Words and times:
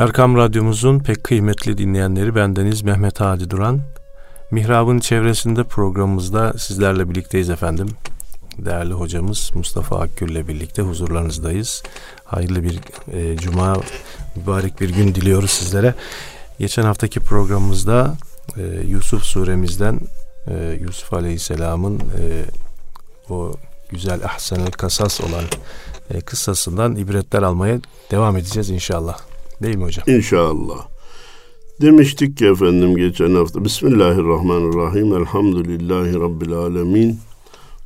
Erkam 0.00 0.36
Radyomuzun 0.36 0.98
pek 0.98 1.24
kıymetli 1.24 1.78
dinleyenleri 1.78 2.34
bendeniz 2.34 2.82
Mehmet 2.82 3.20
Hadi 3.20 3.50
Duran. 3.50 3.80
Mihrab'ın 4.50 5.00
çevresinde 5.00 5.64
programımızda 5.64 6.52
sizlerle 6.58 7.10
birlikteyiz 7.10 7.50
efendim. 7.50 7.88
Değerli 8.58 8.92
hocamız 8.92 9.50
Mustafa 9.54 10.00
Akgül 10.00 10.28
ile 10.28 10.48
birlikte 10.48 10.82
huzurlarınızdayız. 10.82 11.82
Hayırlı 12.24 12.62
bir 12.62 12.80
e, 13.12 13.36
cuma, 13.36 13.76
mübarek 14.36 14.80
bir 14.80 14.90
gün 14.90 15.14
diliyoruz 15.14 15.50
sizlere. 15.50 15.94
Geçen 16.58 16.82
haftaki 16.82 17.20
programımızda 17.20 18.14
e, 18.56 18.62
Yusuf 18.86 19.22
suremizden 19.22 20.00
e, 20.46 20.78
Yusuf 20.82 21.14
Aleyhisselam'ın 21.14 21.98
e, 21.98 22.44
o 23.32 23.52
güzel 23.90 24.24
ahsenel 24.24 24.70
kasas 24.70 25.20
olan 25.20 25.44
e, 26.10 26.20
kıssasından 26.20 26.96
ibretler 26.96 27.42
almaya 27.42 27.80
devam 28.10 28.36
edeceğiz 28.36 28.70
inşallah. 28.70 29.29
Değil 29.62 29.76
mi 29.76 29.84
hocam? 29.84 30.04
İnşallah. 30.08 30.88
Demiştik 31.80 32.36
ki 32.36 32.46
efendim 32.46 32.96
geçen 32.96 33.34
hafta 33.34 33.64
Bismillahirrahmanirrahim 33.64 35.14
Elhamdülillahi 35.14 36.14
Rabbil 36.14 36.52
Alemin 36.52 37.18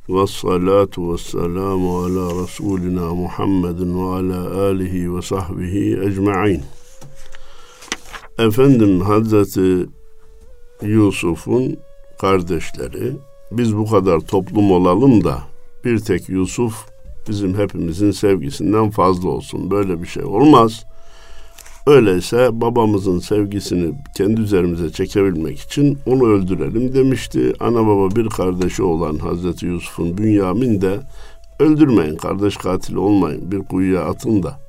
ve 0.09 0.27
salatu 0.27 1.13
ve 1.13 1.17
selamu 1.17 1.99
ala 1.99 2.43
Resulina 2.43 3.13
Muhammedin 3.13 3.99
ve 3.99 4.09
ala 4.09 4.61
alihi 4.61 5.15
ve 5.15 5.21
sahbihi 5.21 5.99
ecma'in. 6.01 6.61
Efendim 8.39 9.01
Hazreti 9.01 9.89
Yusuf'un 10.81 11.77
kardeşleri 12.21 13.13
biz 13.51 13.77
bu 13.77 13.89
kadar 13.89 14.19
toplum 14.19 14.71
olalım 14.71 15.23
da 15.23 15.39
bir 15.85 15.99
tek 15.99 16.29
Yusuf 16.29 16.85
bizim 17.29 17.57
hepimizin 17.57 18.11
sevgisinden 18.11 18.89
fazla 18.89 19.29
olsun. 19.29 19.71
Böyle 19.71 20.01
bir 20.01 20.07
şey 20.07 20.23
olmaz. 20.23 20.85
Öyleyse 21.87 22.49
babamızın 22.53 23.19
sevgisini 23.19 23.95
kendi 24.17 24.41
üzerimize 24.41 24.91
çekebilmek 24.91 25.59
için 25.59 25.97
onu 26.05 26.27
öldürelim 26.27 26.93
demişti. 26.93 27.53
Ana 27.59 27.87
baba 27.87 28.15
bir 28.15 28.29
kardeşi 28.29 28.83
olan 28.83 29.17
Hazreti 29.17 29.65
Yusuf'un 29.65 30.17
Bünyamin 30.17 30.81
de 30.81 30.99
öldürmeyin 31.59 32.15
kardeş 32.15 32.57
katili 32.57 32.99
olmayın 32.99 33.51
bir 33.51 33.59
kuyuya 33.59 34.05
atın 34.05 34.43
da 34.43 34.59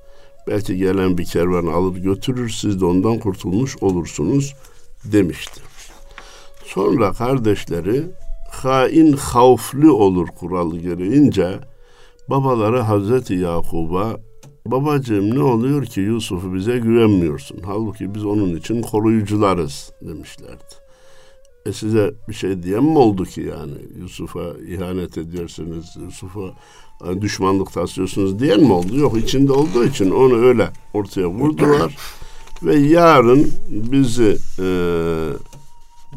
belki 0.49 0.77
gelen 0.77 1.19
bir 1.19 1.25
kervan 1.25 1.67
alır 1.67 1.97
götürür 1.97 2.49
siz 2.49 2.81
de 2.81 2.85
ondan 2.85 3.19
kurtulmuş 3.19 3.77
olursunuz 3.83 4.55
demişti. 5.05 5.61
Sonra 6.65 7.13
kardeşleri 7.13 8.03
hain 8.51 9.13
havfli 9.13 9.91
olur 9.91 10.29
kuralı 10.29 10.79
gereğince 10.79 11.59
babaları 12.31 12.81
Hazreti 12.81 13.35
Yakub'a 13.35 14.17
babacığım 14.71 15.35
ne 15.35 15.43
oluyor 15.43 15.87
ki 15.87 16.01
Yusuf'u 16.01 16.55
bize 16.55 16.79
güvenmiyorsun. 16.79 17.59
Halbuki 17.65 18.15
biz 18.15 18.25
onun 18.25 18.57
için 18.57 18.83
koruyucularız 18.83 19.93
demişlerdi. 20.01 20.87
E 21.67 21.73
size 21.73 22.15
bir 22.29 22.35
şey 22.35 22.63
diyen 22.63 22.85
mi 22.85 22.99
oldu 22.99 23.25
ki 23.25 23.41
yani 23.41 23.75
Yusuf'a 24.01 24.45
ihanet 24.69 25.19
ediyorsunuz, 25.19 25.97
Yusuf'a 26.05 26.55
e, 27.11 27.23
düşmanlık 27.23 27.73
taslıyorsunuz 27.73 28.39
diyen 28.39 28.61
mi 28.61 28.73
oldu? 28.73 28.99
Yok 28.99 29.19
içinde 29.19 29.53
olduğu 29.53 29.85
için 29.85 30.11
onu 30.11 30.37
öyle 30.37 30.69
ortaya 30.95 31.27
vurdular. 31.27 31.97
Ve 32.63 32.77
yarın 32.77 33.53
bizi 33.71 34.37
e, 34.59 34.69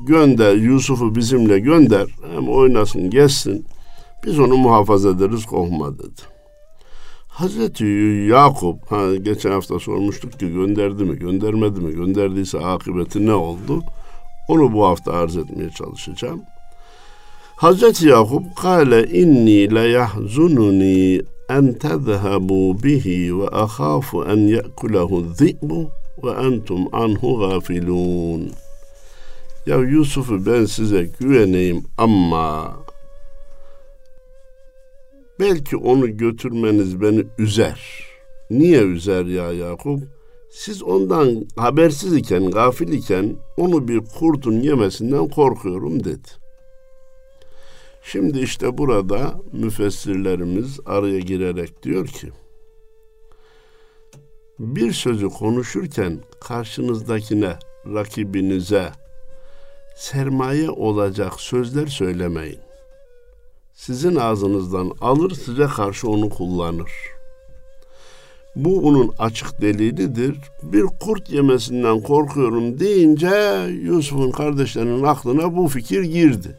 gönder, 0.07 0.55
Yusuf'u 0.55 1.15
bizimle 1.15 1.59
gönder. 1.59 2.07
Hem 2.35 2.49
oynasın, 2.49 3.09
gezsin. 3.09 3.65
Biz 4.25 4.39
onu 4.39 4.57
muhafaza 4.57 5.09
ederiz, 5.09 5.45
kohma 5.45 5.97
dedi. 5.99 6.38
Hazreti 7.39 7.85
Yakup, 8.29 8.91
ha, 8.91 9.15
geçen 9.15 9.51
hafta 9.51 9.79
sormuştuk 9.79 10.39
ki 10.39 10.53
gönderdi 10.53 11.03
mi, 11.03 11.19
göndermedi 11.19 11.79
mi, 11.79 11.93
gönderdiyse 11.93 12.59
akıbeti 12.59 13.25
ne 13.25 13.33
oldu? 13.33 13.83
Onu 14.47 14.73
bu 14.73 14.85
hafta 14.85 15.13
arz 15.13 15.37
etmeye 15.37 15.69
çalışacağım. 15.69 16.41
Hazreti 17.55 18.07
Yakup 18.07 18.55
kâle 18.55 19.07
inni 19.07 19.75
le 19.75 19.79
yahzununi 19.79 21.21
en 21.49 21.73
tezhebu 21.73 22.83
bihi 22.83 23.39
ve 23.39 23.47
ahafu 23.47 24.25
en 24.25 24.37
ye'kulehu 24.37 25.25
zi'bu 25.33 25.89
ve 26.23 26.31
entum 26.31 26.95
anhu 26.95 27.39
gafilun. 27.39 28.51
Ya 29.65 29.77
Yusuf'u 29.77 30.45
ben 30.45 30.65
size 30.65 31.09
güveneyim 31.19 31.83
ama 31.97 32.73
belki 35.39 35.77
onu 35.77 36.17
götürmeniz 36.17 37.01
beni 37.01 37.25
üzer. 37.37 38.03
Niye 38.49 38.81
üzer 38.81 39.25
ya 39.25 39.51
Yakup? 39.51 40.03
Siz 40.49 40.83
ondan 40.83 41.47
habersiz 41.55 42.13
iken, 42.15 42.51
gafil 42.51 42.93
iken 42.93 43.35
onu 43.57 43.87
bir 43.87 43.99
kurtun 43.99 44.53
yemesinden 44.53 45.27
korkuyorum 45.27 46.03
dedi. 46.03 46.29
Şimdi 48.03 48.39
işte 48.39 48.77
burada 48.77 49.33
müfessirlerimiz 49.51 50.79
araya 50.85 51.19
girerek 51.19 51.83
diyor 51.83 52.07
ki 52.07 52.29
bir 54.59 54.93
sözü 54.93 55.29
konuşurken 55.29 56.19
karşınızdakine, 56.41 57.55
rakibinize 57.85 58.89
sermaye 59.95 60.69
olacak 60.69 61.39
sözler 61.39 61.87
söylemeyin. 61.87 62.68
Sizin 63.79 64.15
ağzınızdan 64.15 64.91
alır 65.01 65.31
size 65.31 65.65
karşı 65.65 66.09
onu 66.09 66.29
kullanır. 66.29 66.91
Bu 68.55 68.83
bunun 68.83 69.13
açık 69.19 69.61
delilidir. 69.61 70.37
Bir 70.63 70.83
kurt 70.99 71.29
yemesinden 71.29 72.01
korkuyorum 72.01 72.79
deyince 72.79 73.29
Yusuf'un 73.83 74.31
kardeşlerinin 74.31 75.03
aklına 75.03 75.55
bu 75.55 75.67
fikir 75.67 76.03
girdi. 76.03 76.57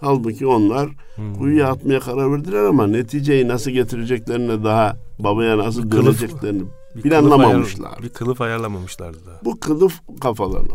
Halbuki 0.00 0.46
onlar 0.46 0.88
hmm. 1.14 1.34
kuyuya 1.38 1.68
atmaya 1.68 2.00
karar 2.00 2.32
verdiler 2.32 2.64
ama 2.64 2.86
neticeyi 2.86 3.48
nasıl 3.48 3.70
getireceklerini 3.70 4.64
daha 4.64 4.96
babaya 5.18 5.58
nasıl 5.58 5.90
döneceklerini 5.90 6.62
bir 6.96 7.02
planlamamışlar. 7.02 8.02
Bir 8.02 8.08
kılıf 8.08 8.40
ayarlamamışlardı 8.40 9.26
da. 9.26 9.40
Bu 9.44 9.60
kılıf 9.60 10.00
kafalarına. 10.20 10.74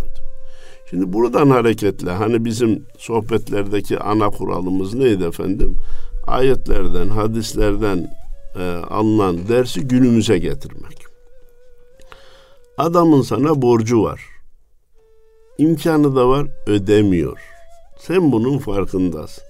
Şimdi 0.89 1.13
buradan 1.13 1.49
hareketle 1.49 2.11
hani 2.11 2.45
bizim 2.45 2.85
sohbetlerdeki 2.97 3.99
ana 3.99 4.29
kuralımız 4.29 4.93
neydi 4.93 5.23
efendim? 5.23 5.77
Ayetlerden, 6.27 7.07
hadislerden 7.07 8.11
e, 8.59 8.63
alınan 8.89 9.47
dersi 9.47 9.87
günümüze 9.87 10.37
getirmek. 10.37 11.05
Adamın 12.77 13.21
sana 13.21 13.61
borcu 13.61 14.03
var. 14.03 14.21
İmkanı 15.57 16.15
da 16.15 16.29
var, 16.29 16.47
ödemiyor. 16.67 17.39
Sen 17.99 18.31
bunun 18.31 18.57
farkındasın. 18.57 19.43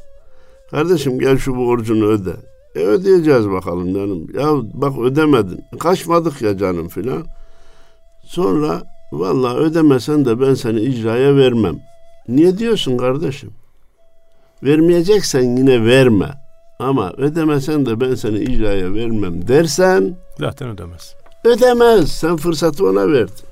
Kardeşim 0.72 1.20
gel 1.20 1.38
şu 1.38 1.56
borcunu 1.56 2.06
öde. 2.06 2.34
E 2.76 2.80
ödeyeceğiz 2.80 3.50
bakalım 3.50 3.94
canım. 3.94 4.28
Ya 4.34 4.50
bak 4.74 5.00
ödemedin. 5.00 5.64
Kaçmadık 5.80 6.42
ya 6.42 6.58
canım 6.58 6.88
filan. 6.88 7.26
Sonra 8.24 8.84
Vallahi 9.20 9.58
ödemesen 9.58 10.26
de 10.26 10.42
ben 10.42 10.54
seni 10.54 10.82
icraya 10.82 11.36
vermem. 11.36 11.80
Niye 12.28 12.58
diyorsun 12.58 12.98
kardeşim? 12.98 13.52
Vermeyeceksen 14.64 15.58
yine 15.58 15.86
verme. 15.86 16.34
Ama 16.80 17.12
ödemesen 17.18 17.86
de 17.86 18.02
ben 18.02 18.16
seni 18.16 18.38
icraya 18.40 18.94
vermem 18.94 19.48
dersen... 19.48 20.18
Zaten 20.40 20.70
ödemez. 20.70 21.16
Ödemez. 21.44 22.12
Sen 22.12 22.36
fırsatı 22.36 22.90
ona 22.90 23.12
verdin. 23.12 23.46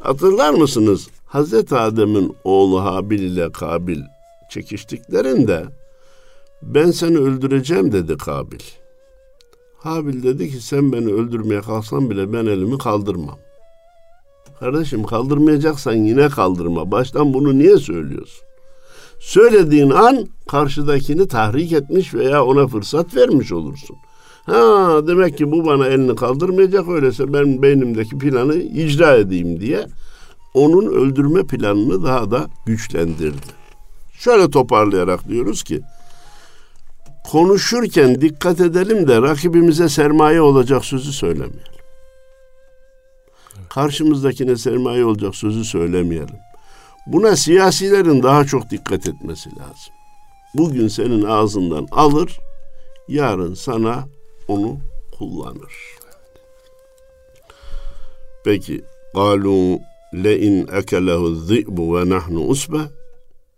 Hatırlar 0.00 0.50
mısınız? 0.50 1.08
Hazreti 1.26 1.76
Adem'in 1.76 2.36
oğlu 2.44 2.84
Habil 2.84 3.20
ile 3.20 3.52
Kabil 3.52 4.00
çekiştiklerinde 4.50 5.64
ben 6.62 6.90
seni 6.90 7.18
öldüreceğim 7.18 7.92
dedi 7.92 8.16
Kabil. 8.16 8.60
Habil 9.78 10.22
dedi 10.22 10.50
ki 10.50 10.60
sen 10.60 10.92
beni 10.92 11.12
öldürmeye 11.12 11.60
kalksan 11.60 12.10
bile 12.10 12.32
ben 12.32 12.46
elimi 12.46 12.78
kaldırmam. 12.78 13.38
Kardeşim 14.62 15.04
kaldırmayacaksan 15.04 15.92
yine 15.92 16.28
kaldırma. 16.28 16.90
Baştan 16.90 17.34
bunu 17.34 17.58
niye 17.58 17.76
söylüyorsun? 17.76 18.44
Söylediğin 19.20 19.90
an 19.90 20.26
karşıdakini 20.48 21.28
tahrik 21.28 21.72
etmiş 21.72 22.14
veya 22.14 22.44
ona 22.44 22.66
fırsat 22.66 23.16
vermiş 23.16 23.52
olursun. 23.52 23.96
Ha 24.46 25.00
demek 25.06 25.38
ki 25.38 25.52
bu 25.52 25.66
bana 25.66 25.86
elini 25.86 26.16
kaldırmayacak 26.16 26.88
öyleyse 26.88 27.32
ben 27.32 27.62
beynimdeki 27.62 28.18
planı 28.18 28.54
icra 28.54 29.14
edeyim 29.14 29.60
diye 29.60 29.86
onun 30.54 30.86
öldürme 30.86 31.42
planını 31.42 32.04
daha 32.04 32.30
da 32.30 32.46
güçlendirdi. 32.66 33.46
Şöyle 34.18 34.50
toparlayarak 34.50 35.28
diyoruz 35.28 35.62
ki 35.62 35.80
konuşurken 37.30 38.20
dikkat 38.20 38.60
edelim 38.60 39.08
de 39.08 39.22
rakibimize 39.22 39.88
sermaye 39.88 40.40
olacak 40.40 40.84
sözü 40.84 41.12
söylemeyelim 41.12 41.71
karşımızdakine 43.71 44.55
sermaye 44.55 45.05
olacak 45.05 45.35
sözü 45.35 45.65
söylemeyelim. 45.65 46.35
Buna 47.07 47.35
siyasilerin 47.35 48.23
daha 48.23 48.45
çok 48.45 48.69
dikkat 48.69 49.07
etmesi 49.07 49.49
lazım. 49.49 49.93
Bugün 50.53 50.87
senin 50.87 51.23
ağzından 51.23 51.87
alır, 51.91 52.39
yarın 53.07 53.53
sana 53.53 54.07
onu 54.47 54.77
kullanır. 55.17 55.73
Peki. 58.45 58.83
قالوا 59.15 59.79
لئن 60.25 60.55
أكله 60.79 61.21
الذئب 61.33 61.77
ونحن 61.79 62.35
أسبة 62.51 62.81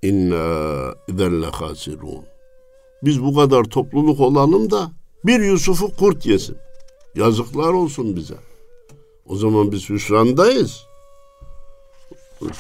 inna 0.02 0.96
idelle 1.08 1.46
hasirun. 1.46 2.26
Biz 3.04 3.24
bu 3.24 3.36
kadar 3.36 3.64
topluluk 3.64 4.20
olalım 4.20 4.72
da 4.72 4.92
bir 5.26 5.40
Yusuf'u 5.40 5.96
kurt 5.96 6.26
yesin. 6.26 6.58
Yazıklar 7.16 7.74
olsun 7.74 8.16
bize. 8.16 8.36
O 9.27 9.37
zaman 9.37 9.73
biz 9.73 9.91
hüsrandayız. 9.91 10.87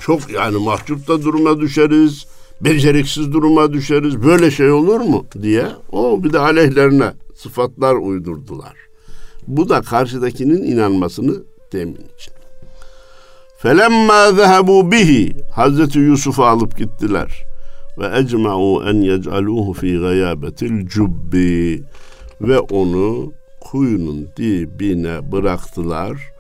Çok 0.00 0.30
yani 0.30 0.58
mahcupta 0.58 1.22
duruma 1.22 1.60
düşeriz. 1.60 2.26
Beceriksiz 2.60 3.32
duruma 3.32 3.72
düşeriz. 3.72 4.22
Böyle 4.22 4.50
şey 4.50 4.70
olur 4.70 5.00
mu 5.00 5.26
diye 5.42 5.66
o 5.92 6.24
bir 6.24 6.32
de 6.32 6.38
aleyhlerine 6.38 7.12
sıfatlar 7.34 7.94
uydurdular. 7.94 8.74
Bu 9.46 9.68
da 9.68 9.82
karşıdakinin 9.82 10.62
inanmasını 10.62 11.42
temin 11.70 12.06
için. 12.16 12.32
Felemma 13.58 14.32
zehebu 14.32 14.92
bihi 14.92 15.32
Hazreti 15.52 15.98
Yusuf'u 15.98 16.44
alıp 16.44 16.78
gittiler. 16.78 17.42
Ve 17.98 18.18
ecma'u 18.18 18.82
en 18.84 18.94
yec'aluhu 18.94 19.72
fi 19.72 19.98
gayabetil 19.98 20.86
cubbi 20.86 21.82
ve 22.40 22.58
onu 22.58 23.32
kuyunun 23.60 24.28
dibine 24.36 25.32
bıraktılar. 25.32 26.33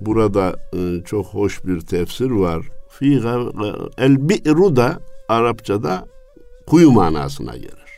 Burada 0.00 0.56
e, 0.72 1.04
çok 1.04 1.26
hoş 1.26 1.64
bir 1.64 1.80
tefsir 1.80 2.30
var. 2.30 2.66
Fi 2.88 3.20
el 3.98 4.28
bi'ru 4.28 4.76
da 4.76 5.00
Arapçada 5.28 6.08
kuyu 6.66 6.90
manasına 6.90 7.56
gelir. 7.56 7.90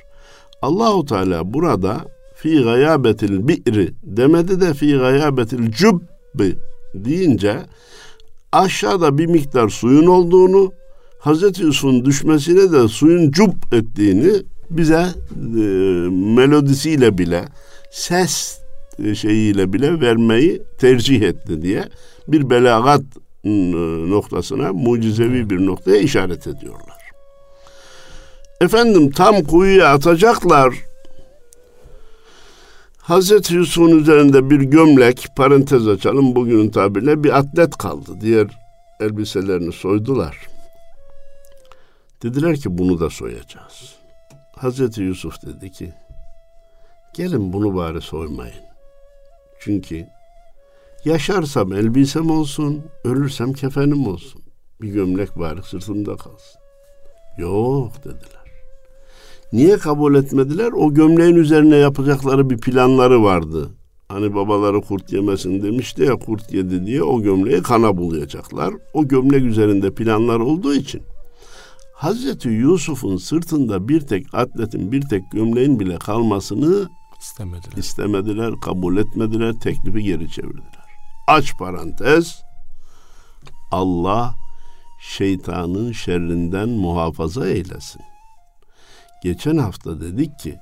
Allahu 0.62 1.04
Teala 1.04 1.54
burada 1.54 2.04
fi 2.34 2.62
gayabetil 2.62 3.48
bi'ri 3.48 3.94
demedi 4.02 4.60
de 4.60 4.74
fi 4.74 4.98
gayabetil 4.98 5.70
cubbi 5.70 6.56
deyince 6.94 7.58
aşağıda 8.52 9.18
bir 9.18 9.26
miktar 9.26 9.68
suyun 9.68 10.06
olduğunu, 10.06 10.72
Hazreti 11.18 11.62
Yusuf'un 11.62 12.04
düşmesine 12.04 12.72
de 12.72 12.88
suyun 12.88 13.30
cub 13.30 13.72
ettiğini 13.72 14.32
bize 14.70 15.06
e, 15.56 15.64
melodisiyle 16.10 17.18
bile, 17.18 17.44
ses 17.90 18.61
şeyiyle 19.14 19.72
bile 19.72 20.00
vermeyi 20.00 20.62
tercih 20.78 21.22
etti 21.22 21.62
diye 21.62 21.88
bir 22.28 22.50
belagat 22.50 23.02
e, 23.44 23.50
noktasına, 24.10 24.72
mucizevi 24.72 25.50
bir 25.50 25.66
noktaya 25.66 25.96
işaret 25.96 26.46
ediyorlar. 26.46 27.02
Efendim 28.60 29.10
tam 29.10 29.42
kuyuya 29.42 29.92
atacaklar. 29.92 30.74
Hazreti 32.98 33.54
Yusuf'un 33.54 33.98
üzerinde 33.98 34.50
bir 34.50 34.60
gömlek, 34.60 35.26
parantez 35.36 35.88
açalım 35.88 36.36
bugünün 36.36 36.70
tabiriyle 36.70 37.24
bir 37.24 37.38
atlet 37.38 37.76
kaldı. 37.76 38.10
Diğer 38.20 38.46
elbiselerini 39.00 39.72
soydular. 39.72 40.48
Dediler 42.22 42.56
ki 42.56 42.78
bunu 42.78 43.00
da 43.00 43.10
soyacağız. 43.10 43.94
Hazreti 44.56 45.02
Yusuf 45.02 45.42
dedi 45.46 45.72
ki, 45.72 45.92
gelin 47.14 47.52
bunu 47.52 47.76
bari 47.76 48.00
soymayın. 48.00 48.71
Çünkü 49.64 50.06
yaşarsam 51.04 51.72
elbisem 51.72 52.30
olsun, 52.30 52.82
ölürsem 53.04 53.52
kefenim 53.52 54.06
olsun. 54.06 54.42
Bir 54.80 54.88
gömlek 54.88 55.38
bari 55.38 55.62
sırtımda 55.62 56.16
kalsın. 56.16 56.60
Yok 57.38 58.04
dediler. 58.04 58.42
Niye 59.52 59.78
kabul 59.78 60.14
etmediler? 60.14 60.72
O 60.72 60.94
gömleğin 60.94 61.36
üzerine 61.36 61.76
yapacakları 61.76 62.50
bir 62.50 62.58
planları 62.58 63.22
vardı. 63.22 63.70
Hani 64.08 64.34
babaları 64.34 64.80
kurt 64.80 65.12
yemesin 65.12 65.62
demişti 65.62 66.02
ya 66.02 66.16
kurt 66.16 66.52
yedi 66.52 66.86
diye 66.86 67.02
o 67.02 67.22
gömleği 67.22 67.62
kana 67.62 67.96
bulayacaklar. 67.96 68.74
O 68.94 69.08
gömlek 69.08 69.42
üzerinde 69.42 69.94
planlar 69.94 70.40
olduğu 70.40 70.74
için 70.74 71.02
Hazreti 71.94 72.48
Yusuf'un 72.48 73.16
sırtında 73.16 73.88
bir 73.88 74.00
tek 74.00 74.34
atletin 74.34 74.92
bir 74.92 75.02
tek 75.02 75.22
gömleğin 75.32 75.80
bile 75.80 75.98
kalmasını 75.98 76.88
istemediler. 77.22 77.76
istemediler, 77.76 78.60
kabul 78.60 78.96
etmediler, 78.96 79.52
teklifi 79.52 80.02
geri 80.02 80.30
çevirdiler. 80.30 80.86
Aç 81.28 81.58
parantez 81.58 82.42
Allah 83.70 84.34
şeytanın 85.00 85.92
şerrinden 85.92 86.68
muhafaza 86.68 87.48
eylesin. 87.48 88.02
Geçen 89.22 89.56
hafta 89.56 90.00
dedik 90.00 90.38
ki 90.38 90.56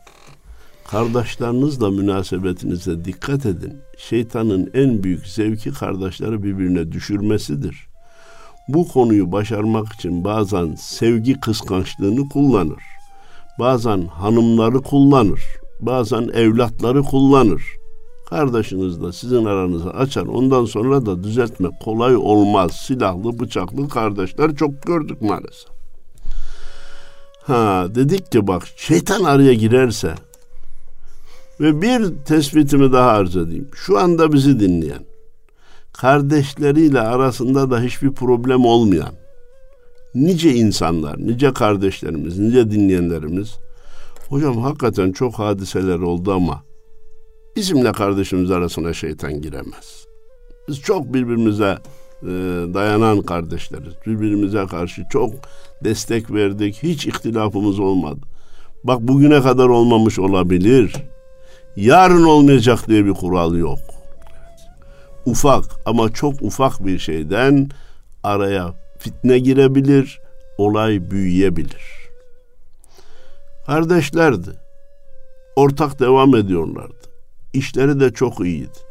kardeşlerinizle 0.90 1.90
münasebetinize 1.90 3.04
dikkat 3.04 3.46
edin. 3.46 3.80
Şeytanın 3.98 4.70
en 4.74 5.02
büyük 5.02 5.26
zevki 5.26 5.70
kardeşleri 5.70 6.42
birbirine 6.42 6.92
düşürmesidir. 6.92 7.86
Bu 8.68 8.88
konuyu 8.88 9.32
başarmak 9.32 9.92
için 9.92 10.24
bazen 10.24 10.74
sevgi 10.74 11.40
kıskançlığını 11.40 12.28
kullanır. 12.28 12.82
Bazen 13.58 14.06
hanımları 14.06 14.82
kullanır. 14.82 15.59
Bazen 15.80 16.28
evlatları 16.34 17.02
kullanır. 17.02 17.62
Kardeşiniz 18.30 19.02
de 19.02 19.12
sizin 19.12 19.44
aranızı 19.44 19.90
açar. 19.90 20.26
Ondan 20.26 20.64
sonra 20.64 21.06
da 21.06 21.24
düzeltmek 21.24 21.72
kolay 21.80 22.16
olmaz. 22.16 22.72
Silahlı, 22.86 23.38
bıçaklı 23.38 23.88
kardeşler 23.88 24.56
çok 24.56 24.82
gördük 24.82 25.22
maalesef. 25.22 25.70
Ha 27.42 27.86
dedik 27.94 28.32
ki 28.32 28.46
bak 28.46 28.62
şeytan 28.76 29.24
araya 29.24 29.54
girerse 29.54 30.14
ve 31.60 31.82
bir 31.82 32.24
tespitimi 32.24 32.92
daha 32.92 33.10
arz 33.10 33.36
edeyim. 33.36 33.68
Şu 33.74 33.98
anda 33.98 34.32
bizi 34.32 34.60
dinleyen, 34.60 35.04
kardeşleriyle 35.92 37.00
arasında 37.00 37.70
da 37.70 37.80
hiçbir 37.80 38.12
problem 38.12 38.64
olmayan 38.64 39.14
nice 40.14 40.54
insanlar, 40.54 41.18
nice 41.18 41.52
kardeşlerimiz, 41.52 42.38
nice 42.38 42.70
dinleyenlerimiz 42.70 43.54
hocam 44.30 44.58
hakikaten 44.58 45.12
çok 45.12 45.34
hadiseler 45.34 45.98
oldu 45.98 46.32
ama 46.32 46.62
bizimle 47.56 47.92
kardeşimiz 47.92 48.50
arasına 48.50 48.92
şeytan 48.92 49.40
giremez. 49.40 50.06
Biz 50.68 50.80
çok 50.80 51.14
birbirimize 51.14 51.78
e, 52.22 52.28
dayanan 52.74 53.22
kardeşleriz. 53.22 53.92
Birbirimize 54.06 54.66
karşı 54.66 55.02
çok 55.10 55.34
destek 55.84 56.30
verdik. 56.30 56.82
Hiç 56.82 57.06
ihtilafımız 57.06 57.80
olmadı. 57.80 58.20
Bak 58.84 59.00
bugüne 59.00 59.42
kadar 59.42 59.68
olmamış 59.68 60.18
olabilir. 60.18 60.92
Yarın 61.76 62.24
olmayacak 62.24 62.88
diye 62.88 63.04
bir 63.04 63.14
kural 63.14 63.54
yok. 63.54 63.78
Ufak 65.26 65.64
ama 65.86 66.12
çok 66.12 66.42
ufak 66.42 66.86
bir 66.86 66.98
şeyden 66.98 67.68
araya 68.22 68.74
fitne 68.98 69.38
girebilir, 69.38 70.20
olay 70.58 71.10
büyüyebilir. 71.10 71.99
Kardeşlerdi. 73.66 74.50
Ortak 75.56 76.00
devam 76.00 76.34
ediyorlardı. 76.34 76.94
İşleri 77.52 78.00
de 78.00 78.12
çok 78.12 78.40
iyiydi 78.40 78.90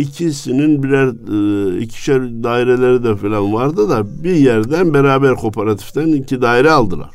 ikisinin 0.00 0.82
birer 0.82 1.08
e, 1.08 1.80
ikişer 1.80 2.22
daireleri 2.22 3.04
de 3.04 3.16
falan 3.16 3.52
vardı 3.54 3.88
da 3.90 4.24
bir 4.24 4.34
yerden 4.34 4.94
beraber 4.94 5.34
kooperatiften 5.34 6.08
iki 6.08 6.42
daire 6.42 6.70
aldılar. 6.70 7.14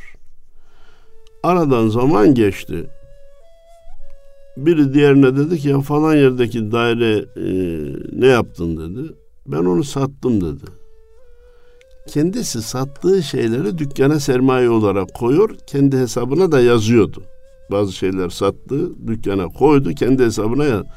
Aradan 1.44 1.88
zaman 1.88 2.34
geçti. 2.34 2.88
Biri 4.58 4.94
diğerine 4.94 5.38
dedi 5.38 5.58
ki 5.58 5.70
ya 5.70 5.82
falan 5.82 6.16
yerdeki 6.16 6.72
daire 6.72 7.26
e, 7.38 7.48
ne 8.20 8.28
yaptın 8.28 8.78
dedi. 8.78 9.14
Ben 9.48 9.58
onu 9.58 9.84
sattım 9.84 10.42
dedi. 10.42 10.66
Kendisi 12.08 12.62
sattığı 12.62 13.24
şeyleri 13.24 13.78
dükkana 13.78 14.20
sermaye 14.20 14.70
olarak 14.70 15.14
koyuyor, 15.14 15.56
kendi 15.68 15.98
hesabına 15.98 16.52
da 16.52 16.62
yazıyordu. 16.62 17.24
Bazı 17.72 17.94
şeyler 17.94 18.30
sattı, 18.30 19.08
dükkana 19.08 19.48
koydu, 19.48 19.94
kendi 19.94 20.24
hesabına 20.24 20.66
yazdı. 20.66 20.88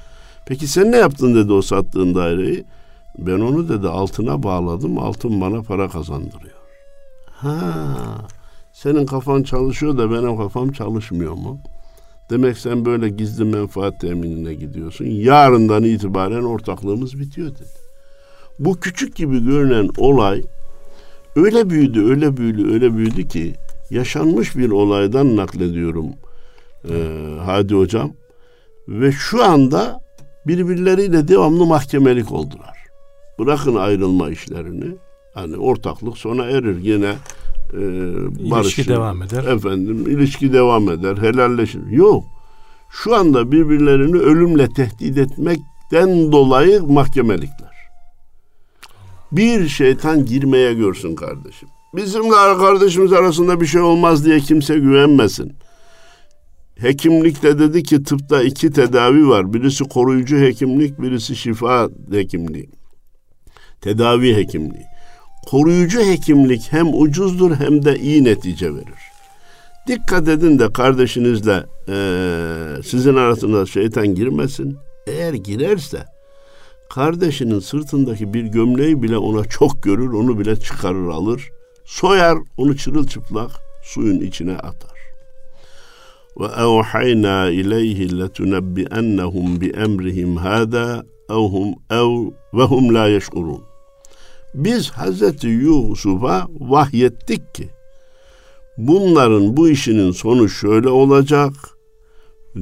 Peki 0.46 0.66
sen 0.66 0.92
ne 0.92 0.96
yaptın 0.96 1.34
dedi 1.34 1.52
o 1.52 1.62
sattığın 1.62 2.14
daireyi. 2.14 2.64
Ben 3.18 3.40
onu 3.40 3.68
dedi 3.68 3.88
altına 3.88 4.42
bağladım. 4.42 4.98
Altın 4.98 5.40
bana 5.40 5.62
para 5.62 5.88
kazandırıyor. 5.88 6.58
Ha, 7.30 7.58
senin 8.72 9.06
kafan 9.06 9.42
çalışıyor 9.42 9.98
da 9.98 10.10
benim 10.10 10.36
kafam 10.36 10.72
çalışmıyor 10.72 11.32
mu? 11.32 11.60
Demek 12.30 12.58
sen 12.58 12.84
böyle 12.84 13.08
gizli 13.08 13.44
menfaat 13.44 14.00
teminine 14.00 14.54
gidiyorsun. 14.54 15.04
Yarından 15.04 15.84
itibaren 15.84 16.42
ortaklığımız 16.42 17.20
bitiyor 17.20 17.48
dedi. 17.48 17.78
Bu 18.58 18.80
küçük 18.80 19.16
gibi 19.16 19.44
görünen 19.44 19.90
olay 19.98 20.42
öyle 21.45 21.71
büyüdü, 21.71 22.04
öyle 22.04 22.37
büyüdü, 22.37 22.73
öyle 22.73 22.97
büyüdü 22.97 23.28
ki 23.28 23.54
yaşanmış 23.90 24.57
bir 24.57 24.71
olaydan 24.71 25.37
naklediyorum 25.37 26.07
ee, 26.85 26.95
Hadi 27.45 27.75
Hocam. 27.75 28.12
Ve 28.88 29.12
şu 29.12 29.45
anda 29.45 30.00
birbirleriyle 30.47 31.28
devamlı 31.28 31.66
mahkemelik 31.66 32.33
oldular. 32.33 32.78
Bırakın 33.38 33.75
ayrılma 33.75 34.30
işlerini. 34.30 34.97
Hani 35.35 35.57
ortaklık 35.57 36.18
sona 36.18 36.45
erir 36.45 36.83
yine 36.83 37.14
e, 37.73 37.80
barış. 38.50 38.78
İlişki 38.78 38.88
devam 38.88 39.23
eder. 39.23 39.45
Efendim 39.45 40.09
ilişki 40.09 40.52
devam 40.52 40.90
eder. 40.90 41.16
Helalleşir. 41.16 41.87
Yok. 41.87 42.25
Şu 42.90 43.14
anda 43.14 43.52
birbirlerini 43.52 44.16
ölümle 44.16 44.68
tehdit 44.68 45.18
etmekten 45.18 46.33
dolayı 46.33 46.83
mahkemelikler. 46.83 47.67
Bir 49.32 49.68
şeytan 49.68 50.25
girmeye 50.25 50.75
görsün 50.75 51.14
kardeşim. 51.14 51.68
Bizimle 51.97 52.58
kardeşimiz 52.58 53.12
arasında 53.12 53.61
bir 53.61 53.66
şey 53.66 53.80
olmaz 53.80 54.25
diye 54.25 54.40
kimse 54.40 54.78
güvenmesin. 54.78 55.52
Hekimlikte 56.76 57.58
dedi 57.58 57.82
ki 57.82 58.02
tıpta 58.02 58.42
iki 58.42 58.70
tedavi 58.70 59.28
var. 59.28 59.52
Birisi 59.52 59.85
koruyucu 59.85 60.38
hekimlik, 60.38 61.02
birisi 61.02 61.37
şifa 61.37 61.88
hekimliği. 62.11 62.70
Tedavi 63.80 64.37
hekimliği. 64.37 64.87
Koruyucu 65.47 66.00
hekimlik 66.00 66.73
hem 66.73 66.94
ucuzdur 66.94 67.56
hem 67.56 67.85
de 67.85 67.99
iyi 67.99 68.25
netice 68.25 68.75
verir. 68.75 69.08
Dikkat 69.87 70.28
edin 70.28 70.58
de 70.58 70.73
kardeşinizle 70.73 71.64
e, 71.88 71.97
sizin 72.85 73.16
arasında 73.16 73.66
şeytan 73.66 74.14
girmesin. 74.14 74.76
Eğer 75.06 75.35
girerse 75.35 76.04
kardeşinin 76.90 77.59
sırtındaki 77.59 78.35
bir 78.35 78.45
gömleği 78.45 79.02
bile 79.02 79.18
ona 79.18 79.45
çok 79.45 79.83
görür, 79.83 80.12
onu 80.12 80.38
bile 80.38 80.57
çıkarır 80.57 81.09
alır. 81.09 81.50
Soyar, 81.85 82.38
onu 82.57 82.76
çırılçıplak 82.76 83.50
suyun 83.83 84.21
içine 84.21 84.57
atar. 84.57 84.99
Ve 86.40 86.45
evhayna 86.45 87.50
ileyhi 87.50 88.18
letunebbi'ennehum 88.18 89.61
bi 89.61 89.68
emrihim 89.68 90.37
hâdâ 90.37 91.04
evhum 91.30 91.75
ev 91.90 92.33
ve 92.54 92.62
hum 92.62 92.95
la 92.95 93.09
yeş'urun. 93.09 93.62
Biz 94.54 94.90
Hazreti 94.90 95.47
Yusuf'a 95.47 96.47
vahyettik 96.61 97.54
ki 97.54 97.68
bunların 98.78 99.57
bu 99.57 99.68
işinin 99.68 100.11
sonu 100.11 100.49
şöyle 100.49 100.88
olacak, 100.88 101.52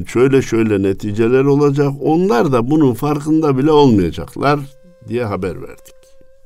şöyle 0.07 0.43
şöyle 0.43 0.83
neticeler 0.83 1.45
olacak. 1.45 1.93
Onlar 2.01 2.53
da 2.53 2.71
bunun 2.71 2.95
farkında 2.95 3.59
bile 3.59 3.71
olmayacaklar 3.71 4.61
diye 5.09 5.25
haber 5.25 5.63
verdik. 5.63 5.95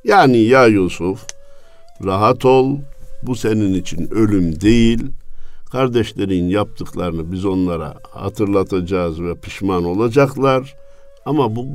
Yani 0.05 0.39
ya 0.39 0.67
Yusuf 0.67 1.27
rahat 2.05 2.45
ol. 2.45 2.79
Bu 3.23 3.37
senin 3.37 3.75
için 3.75 4.11
ölüm 4.11 4.61
değil. 4.61 5.07
Kardeşlerin 5.73 6.49
yaptıklarını 6.49 7.33
biz 7.33 7.45
onlara 7.45 7.95
hatırlatacağız 8.11 9.23
ve 9.23 9.35
pişman 9.35 9.85
olacaklar. 9.85 10.75
Ama 11.27 11.57
bu 11.57 11.67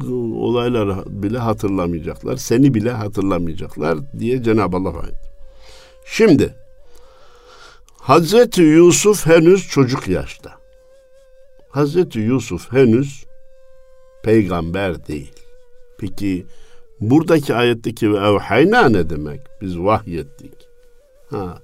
olayları 0.46 0.96
bile 1.24 1.38
hatırlamayacaklar. 1.38 2.38
Seni 2.38 2.74
bile 2.74 2.92
hatırlamayacaklar 2.92 3.98
diye 4.20 4.44
Cenab-ı 4.44 4.78
Allah 4.78 4.90
ayet. 4.90 5.16
Şimdi 6.06 6.56
Hazreti 7.98 8.62
Yusuf 8.62 9.26
henüz 9.26 9.68
çocuk 9.68 10.08
yaşta. 10.08 10.65
Hazreti 11.76 12.20
Yusuf 12.20 12.72
henüz 12.72 13.26
peygamber 14.24 15.08
değil. 15.08 15.34
Peki 15.98 16.46
buradaki 17.02 17.56
ayetteki 17.56 18.14
ve 18.14 18.18
evhayna 18.18 18.90
ne 18.90 19.10
demek? 19.10 19.42
Biz 19.62 19.80
vahyettik. 19.80 20.54
Ha, 21.30 21.58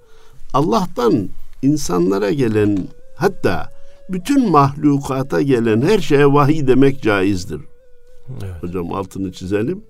Allah'tan 0.53 1.29
insanlara 1.61 2.31
gelen 2.31 2.77
hatta 3.15 3.69
bütün 4.09 4.49
mahlukata 4.49 5.41
gelen 5.41 5.81
her 5.81 5.99
şeye 5.99 6.33
vahiy 6.33 6.67
demek 6.67 7.01
caizdir. 7.01 7.61
Evet. 8.43 8.63
Hocam 8.63 8.93
altını 8.93 9.31
çizelim. 9.31 9.83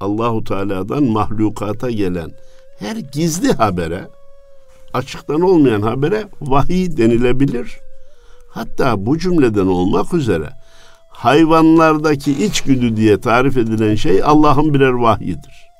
Allahu 0.00 0.44
Teala'dan 0.44 1.04
mahlukata 1.04 1.90
gelen 1.90 2.30
her 2.78 2.96
gizli 2.96 3.52
habere, 3.52 4.08
açıktan 4.92 5.40
olmayan 5.40 5.82
habere 5.82 6.24
vahiy 6.40 6.96
denilebilir. 6.96 7.80
Hatta 8.50 9.06
bu 9.06 9.18
cümleden 9.18 9.66
olmak 9.66 10.14
üzere 10.14 10.50
hayvanlardaki 11.08 12.44
içgüdü 12.44 12.96
diye 12.96 13.20
tarif 13.20 13.56
edilen 13.56 13.94
şey 13.94 14.22
Allah'ın 14.24 14.74
birer 14.74 14.92
vahyidir. 14.92 15.70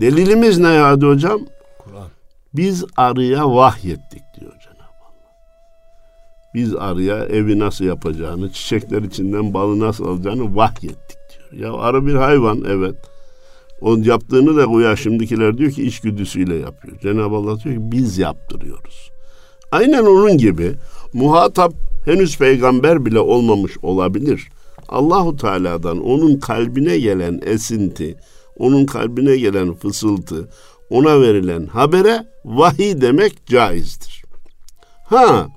Delilimiz 0.00 0.58
ne 0.58 0.66
hadi 0.66 1.06
hocam? 1.06 1.40
Kur'an. 1.78 2.08
Biz 2.54 2.84
arıya 2.96 3.54
vahyettik 3.54 4.22
diyor 4.40 4.52
Cenab-ı 4.52 5.04
Allah. 5.04 5.32
Biz 6.54 6.74
arıya 6.74 7.24
evi 7.24 7.58
nasıl 7.58 7.84
yapacağını, 7.84 8.52
çiçekler 8.52 9.02
içinden 9.02 9.54
balı 9.54 9.80
nasıl 9.80 10.08
alacağını 10.08 10.56
vahyettik 10.56 11.18
diyor. 11.52 11.72
Ya 11.72 11.80
arı 11.80 12.06
bir 12.06 12.14
hayvan 12.14 12.64
evet. 12.68 12.96
Onun 13.80 14.02
yaptığını 14.02 14.56
da 14.56 14.64
güya 14.64 14.96
şimdikiler 14.96 15.58
diyor 15.58 15.70
ki 15.70 15.86
içgüdüsüyle 15.86 16.54
yapıyor. 16.54 16.98
Cenab-ı 17.00 17.36
Allah 17.36 17.60
diyor 17.60 17.74
ki 17.74 17.92
biz 17.92 18.18
yaptırıyoruz. 18.18 19.10
Aynen 19.72 20.04
onun 20.04 20.38
gibi 20.38 20.74
muhatap 21.12 21.72
henüz 22.04 22.38
peygamber 22.38 23.06
bile 23.06 23.20
olmamış 23.20 23.78
olabilir. 23.82 24.48
Allahu 24.88 25.36
Teala'dan 25.36 26.04
onun 26.04 26.40
kalbine 26.40 26.98
gelen 26.98 27.40
esinti, 27.44 28.16
onun 28.56 28.86
kalbine 28.86 29.36
gelen 29.36 29.74
fısıltı, 29.74 30.48
ona 30.90 31.20
verilen 31.20 31.66
habere 31.66 32.26
vahiy 32.44 33.00
demek 33.00 33.46
caizdir. 33.46 34.22
Ha, 35.04 35.48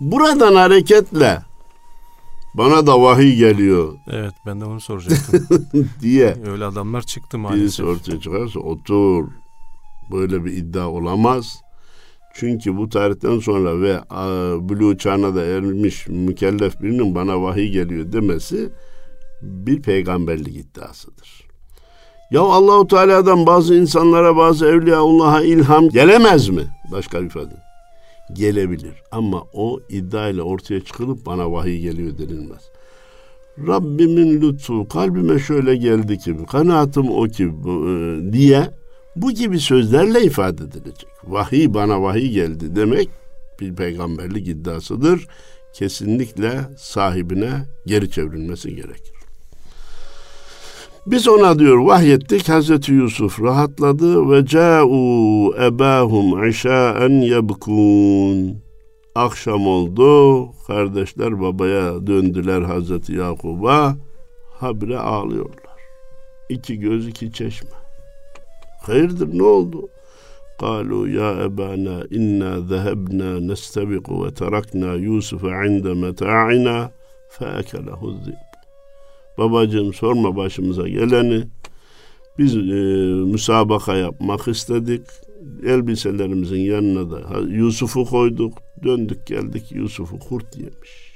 buradan 0.00 0.54
hareketle 0.54 1.42
bana 2.54 2.86
da 2.86 3.02
vahiy 3.02 3.36
geliyor. 3.36 3.94
Evet 4.10 4.34
ben 4.46 4.60
de 4.60 4.64
onu 4.64 4.80
soracaktım. 4.80 5.48
diye. 6.00 6.36
Öyle 6.46 6.64
adamlar 6.64 7.02
çıktı 7.02 7.38
maalesef. 7.38 7.62
Birisi 7.62 7.84
ortaya 7.84 8.20
çıkarsa 8.20 8.60
otur. 8.60 9.28
Böyle 10.12 10.44
bir 10.44 10.52
iddia 10.52 10.88
olamaz. 10.88 11.62
Çünkü 12.34 12.76
bu 12.76 12.88
tarihten 12.88 13.38
sonra 13.38 13.80
ve 13.80 14.00
Blue 14.68 14.98
çağına 14.98 15.34
da 15.34 15.44
ermiş 15.44 16.08
mükellef 16.08 16.82
birinin 16.82 17.14
bana 17.14 17.42
vahiy 17.42 17.70
geliyor 17.70 18.12
demesi 18.12 18.68
bir 19.42 19.82
peygamberlik 19.82 20.56
iddiasıdır. 20.56 21.50
Ya 22.30 22.40
Allahu 22.40 22.86
Teala'dan 22.86 23.46
bazı 23.46 23.74
insanlara 23.74 24.36
bazı 24.36 24.66
evliyaullah'a 24.66 25.42
ilham 25.42 25.88
gelemez 25.88 26.48
mi? 26.48 26.62
Başka 26.92 27.20
bir 27.20 27.26
ifade. 27.26 27.54
Gelebilir 28.32 29.02
ama 29.10 29.44
o 29.52 29.80
iddia 29.88 30.28
ile 30.28 30.42
ortaya 30.42 30.80
çıkılıp 30.80 31.26
bana 31.26 31.52
vahiy 31.52 31.80
geliyor 31.80 32.18
denilmez. 32.18 32.70
Rabbimin 33.66 34.40
lütfu 34.40 34.88
kalbime 34.88 35.38
şöyle 35.38 35.76
geldi 35.76 36.18
ki 36.18 36.36
kanaatim 36.50 37.10
o 37.10 37.24
ki 37.24 37.44
e, 37.44 38.32
diye 38.32 38.70
bu 39.16 39.32
gibi 39.32 39.60
sözlerle 39.60 40.22
ifade 40.22 40.64
edilecek. 40.64 41.10
Vahiy 41.24 41.74
bana 41.74 42.02
vahiy 42.02 42.30
geldi 42.30 42.76
demek 42.76 43.08
bir 43.60 43.74
peygamberlik 43.74 44.48
iddiasıdır. 44.48 45.26
Kesinlikle 45.72 46.60
sahibine 46.78 47.50
geri 47.86 48.10
çevrilmesi 48.10 48.76
gerekir. 48.76 49.14
Biz 51.06 51.28
ona 51.28 51.58
diyor 51.58 51.76
vahyettik 51.76 52.48
Hazreti 52.48 52.92
Yusuf 52.92 53.42
rahatladı 53.42 54.30
ve 54.30 54.46
ca'u 54.46 55.54
ebahum 55.62 56.48
işaen 56.48 57.20
yebkun. 57.20 58.58
Akşam 59.14 59.66
oldu. 59.66 60.52
Kardeşler 60.66 61.40
babaya 61.40 62.06
döndüler 62.06 62.62
Hazreti 62.62 63.14
Yakub'a. 63.14 63.96
Habire 64.58 64.98
ağlıyorlar. 64.98 65.76
İki 66.48 66.78
göz 66.78 67.08
iki 67.08 67.32
çeşme. 67.32 67.79
Hayırdır 68.81 69.37
ne 69.37 69.43
oldu? 69.43 69.89
قالوا 70.59 71.07
يا 71.07 71.45
أبانا 71.45 72.07
إنا 72.17 72.51
ذهبنا 72.71 73.39
نستبق 73.39 74.07
وتركنا 74.21 74.93
يوسف 75.07 75.45
عند 75.45 75.87
متاعنا 75.87 76.77
فأكله 77.35 78.01
الذئب 78.13 78.45
Babacığım 79.37 79.93
sorma 79.93 80.35
başımıza 80.35 80.87
geleni. 80.87 81.43
Biz 82.37 82.55
e, 82.55 82.59
müsabaka 83.31 83.95
yapmak 83.95 84.47
istedik. 84.47 85.01
Elbiselerimizin 85.65 86.59
yanına 86.59 87.11
da 87.11 87.39
Yusuf'u 87.39 88.05
koyduk. 88.05 88.57
Döndük 88.83 89.27
geldik 89.27 89.71
Yusuf'u 89.71 90.19
kurt 90.19 90.57
yemiş. 90.57 91.13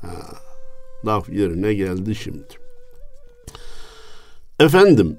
Ha, 0.00 0.12
laf 1.06 1.28
yerine 1.28 1.74
geldi 1.74 2.14
şimdi. 2.14 2.54
Efendim 4.60 5.16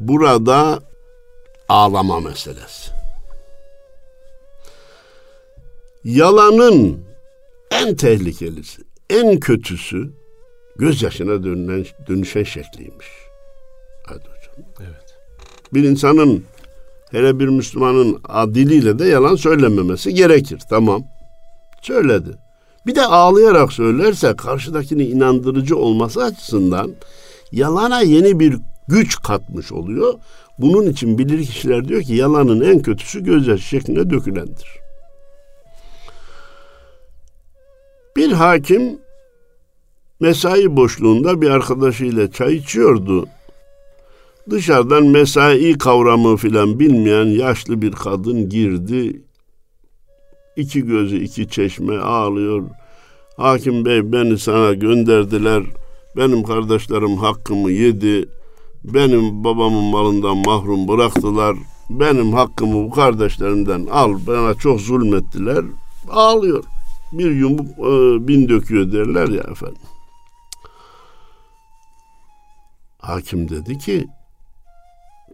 burada 0.00 0.80
ağlama 1.68 2.20
meselesi. 2.20 2.90
Yalanın 6.04 7.04
en 7.70 7.96
tehlikelisi, 7.96 8.82
en 9.10 9.40
kötüsü 9.40 10.12
gözyaşına 10.76 11.44
dönülen, 11.44 11.86
dönüşen 12.08 12.42
şekliymiş. 12.42 13.06
Hadi 14.06 14.18
hocam. 14.18 14.66
Evet. 14.80 15.16
Bir 15.74 15.84
insanın 15.84 16.44
hele 17.10 17.38
bir 17.38 17.48
Müslümanın 17.48 18.22
diliyle 18.54 18.98
de 18.98 19.04
yalan 19.04 19.36
söylememesi 19.36 20.14
gerekir. 20.14 20.60
Tamam. 20.70 21.02
Söyledi. 21.82 22.30
Bir 22.86 22.94
de 22.94 23.06
ağlayarak 23.06 23.72
söylerse 23.72 24.36
karşıdakini 24.36 25.04
inandırıcı 25.04 25.76
olması 25.76 26.22
açısından 26.22 26.92
yalana 27.52 28.00
yeni 28.00 28.40
bir 28.40 28.56
güç 28.88 29.22
katmış 29.22 29.72
oluyor. 29.72 30.14
Bunun 30.58 30.86
için 30.86 31.18
bilir 31.18 31.46
kişiler 31.46 31.88
diyor 31.88 32.02
ki 32.02 32.14
yalanın 32.14 32.60
en 32.60 32.82
kötüsü 32.82 33.24
gözyaşı 33.24 33.62
şeklinde 33.62 34.10
dökülendir. 34.10 34.68
Bir 38.16 38.32
hakim 38.32 38.98
mesai 40.20 40.76
boşluğunda 40.76 41.40
bir 41.40 41.50
arkadaşıyla 41.50 42.30
çay 42.30 42.54
içiyordu. 42.54 43.26
Dışarıdan 44.50 45.04
mesai 45.04 45.78
kavramı 45.78 46.36
filan 46.36 46.80
bilmeyen 46.80 47.24
yaşlı 47.24 47.82
bir 47.82 47.92
kadın 47.92 48.48
girdi. 48.48 49.22
İki 50.56 50.86
gözü 50.86 51.16
iki 51.24 51.48
çeşme 51.48 51.98
ağlıyor. 51.98 52.62
Hakim 53.36 53.84
bey 53.84 54.12
beni 54.12 54.38
sana 54.38 54.72
gönderdiler. 54.72 55.62
Benim 56.16 56.42
kardeşlerim 56.42 57.16
hakkımı 57.16 57.70
yedi. 57.70 58.28
Benim 58.84 59.44
babamın 59.44 59.84
malından 59.84 60.36
mahrum 60.36 60.88
bıraktılar. 60.88 61.56
Benim 61.90 62.32
hakkımı 62.32 62.74
bu 62.74 62.90
kardeşlerimden 62.90 63.86
al. 63.86 64.18
Bana 64.26 64.54
çok 64.54 64.80
zulmettiler. 64.80 65.64
Ağlıyor. 66.10 66.64
Bir 67.12 67.30
yumuk 67.30 67.78
e, 67.78 68.28
bin 68.28 68.48
döküyor 68.48 68.92
derler 68.92 69.28
ya 69.28 69.42
efendim. 69.52 69.82
Hakim 72.98 73.48
dedi 73.48 73.78
ki 73.78 74.08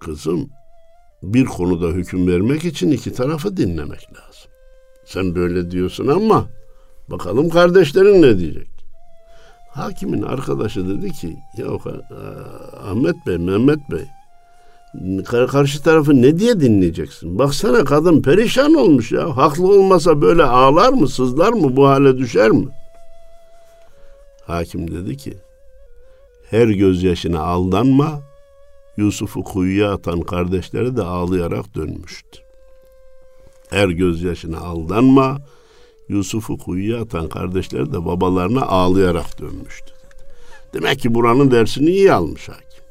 kızım 0.01 0.49
bir 1.23 1.45
konuda 1.45 1.87
hüküm 1.87 2.27
vermek 2.29 2.65
için 2.65 2.91
iki 2.91 3.13
tarafı 3.13 3.57
dinlemek 3.57 4.01
lazım. 4.13 4.51
Sen 5.07 5.35
böyle 5.35 5.71
diyorsun 5.71 6.07
ama 6.07 6.47
bakalım 7.09 7.51
kardeşlerin 7.51 8.23
ne 8.23 8.39
diyecek? 8.39 8.74
Hakimin 9.75 10.23
arkadaşı 10.23 10.89
dedi 10.89 11.13
ki 11.13 11.37
ya 11.57 11.67
Ahmet 12.91 13.27
Bey, 13.27 13.39
Mehmet 13.39 13.91
Bey 13.91 14.07
karşı 15.47 15.83
tarafı 15.83 16.23
ne 16.23 16.39
diye 16.39 16.61
dinleyeceksin? 16.61 17.39
Baksana 17.39 17.85
kadın 17.85 18.23
perişan 18.23 18.75
olmuş 18.75 19.13
ya. 19.13 19.37
Haklı 19.37 19.69
olmasa 19.69 20.23
böyle 20.23 20.45
ağlar 20.45 20.93
mı, 20.93 21.09
sızlar 21.09 21.53
mı, 21.53 21.77
bu 21.77 21.89
hale 21.89 22.19
düşer 22.19 22.51
mi? 22.51 22.67
Hakim 24.47 24.91
dedi 24.91 25.17
ki 25.17 25.35
her 26.51 26.69
gözyaşına 26.69 27.41
aldanma, 27.41 28.21
Yusuf'u 28.97 29.45
kuyuya 29.45 29.93
atan 29.93 30.21
kardeşleri 30.21 30.97
de 30.97 31.03
ağlayarak 31.03 31.75
dönmüştü. 31.75 32.39
Her 33.71 33.89
gözyaşına 33.89 34.59
aldanma, 34.59 35.39
Yusuf'u 36.10 36.58
kuyuya 36.58 37.02
atan 37.02 37.30
kardeşleri 37.30 37.94
de 37.94 38.06
babalarına 38.06 38.62
ağlayarak 38.62 39.40
dönmüştü. 39.40 39.92
Demek 40.74 41.00
ki 41.00 41.14
buranın 41.14 41.52
dersini 41.52 41.90
iyi 41.90 42.14
almış 42.14 42.50
hakim. 42.50 42.84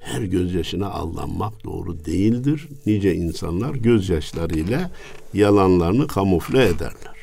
Her 0.00 0.22
gözyaşına 0.22 0.90
aldanmak 0.90 1.64
doğru 1.64 2.04
değildir. 2.04 2.68
Nice 2.86 3.14
insanlar 3.14 3.74
gözyaşlarıyla 3.74 4.90
yalanlarını 5.34 6.06
kamufle 6.06 6.64
ederler. 6.64 7.16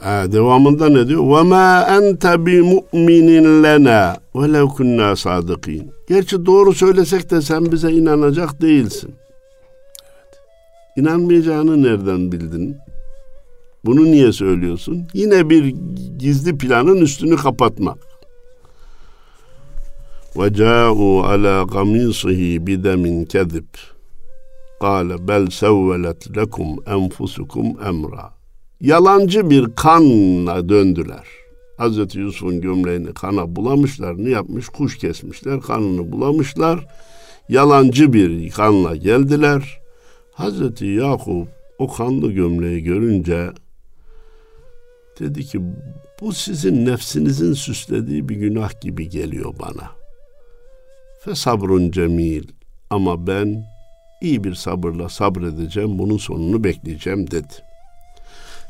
Ha, 0.00 0.32
devamında 0.32 0.88
ne 0.88 1.08
diyor? 1.08 1.20
وَمَا 1.20 1.84
أَنْتَ 1.98 2.24
بِمُؤْمِنٍ 2.46 3.28
لَنَا 3.64 4.16
وَلَوْ 4.34 4.66
كُنَّا 4.76 5.12
صَادِقِينَ 5.12 5.86
Gerçi 6.08 6.46
doğru 6.46 6.74
söylesek 6.74 7.30
de 7.30 7.42
sen 7.42 7.72
bize 7.72 7.92
inanacak 7.92 8.62
değilsin. 8.62 9.14
İnanmayacağını 10.95 11.83
nereden 11.83 12.31
bildin? 12.31 12.77
Bunu 13.85 14.03
niye 14.05 14.31
söylüyorsun? 14.31 15.07
Yine 15.13 15.49
bir 15.49 15.75
gizli 16.19 16.57
planın 16.57 17.01
üstünü 17.01 17.35
kapatmak. 17.35 17.97
Ve 20.37 20.53
ca'u 20.53 21.23
ala 21.23 21.67
kamisihi 21.67 22.67
bidemin 22.67 23.25
kezib. 23.25 23.65
Kale 24.81 25.27
bel 25.27 25.47
sevvelet 25.49 26.37
lekum 26.37 26.77
enfusukum 26.87 27.65
emra. 27.87 28.33
Yalancı 28.81 29.49
bir 29.49 29.75
kanla 29.75 30.69
döndüler. 30.69 31.27
Hazreti 31.77 32.19
Yusuf'un 32.19 32.61
gömleğini 32.61 33.13
kana 33.13 33.55
bulamışlar. 33.55 34.17
Ne 34.17 34.29
yapmış? 34.29 34.69
Kuş 34.69 34.97
kesmişler. 34.97 35.59
Kanını 35.59 36.11
bulamışlar. 36.11 36.87
Yalancı 37.49 38.13
bir 38.13 38.51
kanla 38.51 38.95
geldiler.'' 38.95 39.84
Hazreti 40.35 40.85
Yakup 40.85 41.47
o 41.79 41.93
kanlı 41.93 42.31
gömleği 42.31 42.83
görünce 42.83 43.49
dedi 45.19 45.45
ki 45.45 45.61
bu 46.21 46.33
sizin 46.33 46.85
nefsinizin 46.85 47.53
süslediği 47.53 48.29
bir 48.29 48.35
günah 48.35 48.81
gibi 48.81 49.09
geliyor 49.09 49.53
bana. 49.59 49.91
Fe 51.19 51.35
sabrun 51.35 51.91
cemil 51.91 52.43
ama 52.89 53.27
ben 53.27 53.65
iyi 54.21 54.43
bir 54.43 54.55
sabırla 54.55 55.09
sabredeceğim 55.09 55.99
bunun 55.99 56.17
sonunu 56.17 56.63
bekleyeceğim 56.63 57.31
dedi. 57.31 57.53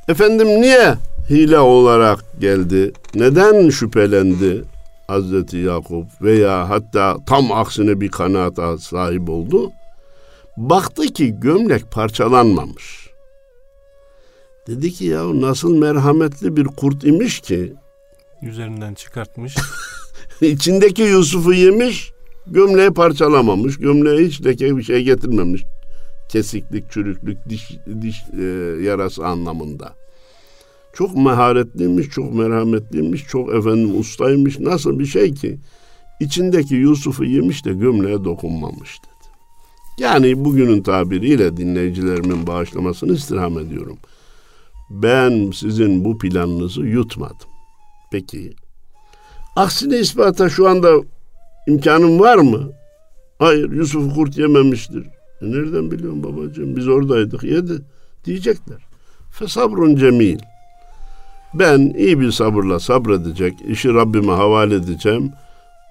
Efendim 0.08 0.48
niye 0.48 0.96
hile 1.30 1.60
olarak 1.60 2.26
geldi? 2.40 2.94
Neden 3.16 3.70
şüphelendi 3.70 4.64
Hazreti 5.08 5.58
Yakup 5.58 6.22
veya 6.22 6.70
hatta 6.70 7.18
tam 7.26 7.52
aksine 7.52 8.02
bir 8.02 8.10
kanaata 8.10 8.78
sahip 8.78 9.30
oldu? 9.30 9.72
Baktı 10.58 11.04
ki 11.04 11.40
gömlek 11.40 11.92
parçalanmamış. 11.92 13.10
Dedi 14.68 14.92
ki 14.92 15.06
ya 15.06 15.42
nasıl 15.42 15.78
merhametli 15.78 16.58
bir 16.58 16.66
kurt 16.66 17.04
imiş 17.04 17.40
ki. 17.40 17.74
Üzerinden 18.42 18.94
çıkartmış. 18.94 19.56
İçindeki 20.42 21.02
Yusuf'u 21.02 21.54
yemiş, 21.54 22.12
gömleği 22.48 22.90
parçalamamış, 22.90 23.78
gömleğe 23.78 24.28
hiç 24.28 24.46
leke 24.46 24.78
bir 24.78 24.84
şey 24.84 25.04
getirmemiş 25.04 25.64
kesiklik, 26.30 26.92
çürüklük, 26.92 27.50
diş, 27.50 27.72
diş 28.02 28.24
e, 28.40 28.44
yarası 28.84 29.26
anlamında. 29.26 29.94
Çok 30.94 31.16
maharetliymiş, 31.16 32.10
çok 32.10 32.34
merhametliymiş, 32.34 33.28
çok 33.28 33.56
efendim 33.56 34.00
ustaymış. 34.00 34.60
Nasıl 34.60 35.00
bir 35.00 35.06
şey 35.06 35.34
ki 35.34 35.58
içindeki 36.20 36.76
Yusuf'u 36.76 37.26
yemiş 37.26 37.66
de 37.66 37.74
gömleğe 37.74 38.24
dokunmamış 38.24 38.90
dedi. 39.04 39.15
Yani 40.00 40.46
bugünün 40.46 40.82
tabiriyle 40.82 41.58
dinleyicilerimin 41.58 42.48
bağışlamasını 42.48 43.14
istirham 43.14 43.60
ediyorum. 43.60 43.98
Ben 44.90 45.52
sizin 45.52 46.06
bu 46.06 46.18
planınızı 46.18 46.82
yutmadım. 46.82 47.48
Peki. 48.12 48.54
Aksine 49.56 49.98
ispata 50.00 50.50
şu 50.50 50.70
anda 50.70 50.90
imkanım 51.68 52.20
var 52.20 52.38
mı? 52.38 52.72
Hayır 53.40 53.72
Yusuf 53.72 54.16
kurt 54.16 54.38
yememiştir. 54.38 55.04
E 55.42 55.46
nereden 55.46 55.92
biliyorum 55.92 56.24
babacığım? 56.24 56.76
Biz 56.76 56.88
oradaydık. 56.88 57.44
Yedi. 57.44 57.82
Diyecekler. 58.26 58.86
Fesabrun 59.32 59.96
cemil. 59.96 60.40
Ben 61.54 61.80
iyi 61.98 62.20
bir 62.20 62.32
sabırla 62.32 62.80
sabredecek, 62.80 63.54
işi 63.68 63.94
Rabbime 63.94 64.32
havale 64.32 64.76
edeceğim. 64.76 65.32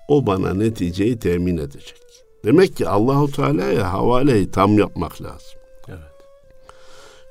O 0.09 0.27
bana 0.27 0.55
neticeyi 0.55 1.19
temin 1.19 1.57
edecek. 1.57 2.05
Demek 2.45 2.77
ki 2.77 2.89
Allahu 2.89 3.33
Teala'ya 3.33 3.93
havaleyi 3.93 4.51
tam 4.51 4.79
yapmak 4.79 5.23
lazım. 5.23 5.59
Evet. 5.89 5.99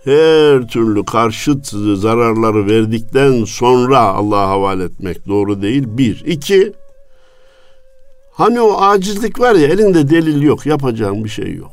Her 0.03 0.67
türlü 0.67 1.05
karşıt 1.05 1.65
zararları 1.95 2.67
verdikten 2.67 3.43
sonra 3.43 3.99
Allah'a 3.99 4.49
havale 4.49 4.83
etmek 4.83 5.27
doğru 5.27 5.61
değil. 5.61 5.83
Bir. 5.87 6.23
iki. 6.25 6.73
Hani 8.31 8.61
o 8.61 8.81
acizlik 8.81 9.39
var 9.39 9.55
ya 9.55 9.67
elinde 9.67 10.09
delil 10.09 10.41
yok, 10.41 10.65
yapacağın 10.65 11.23
bir 11.23 11.29
şey 11.29 11.55
yok. 11.55 11.71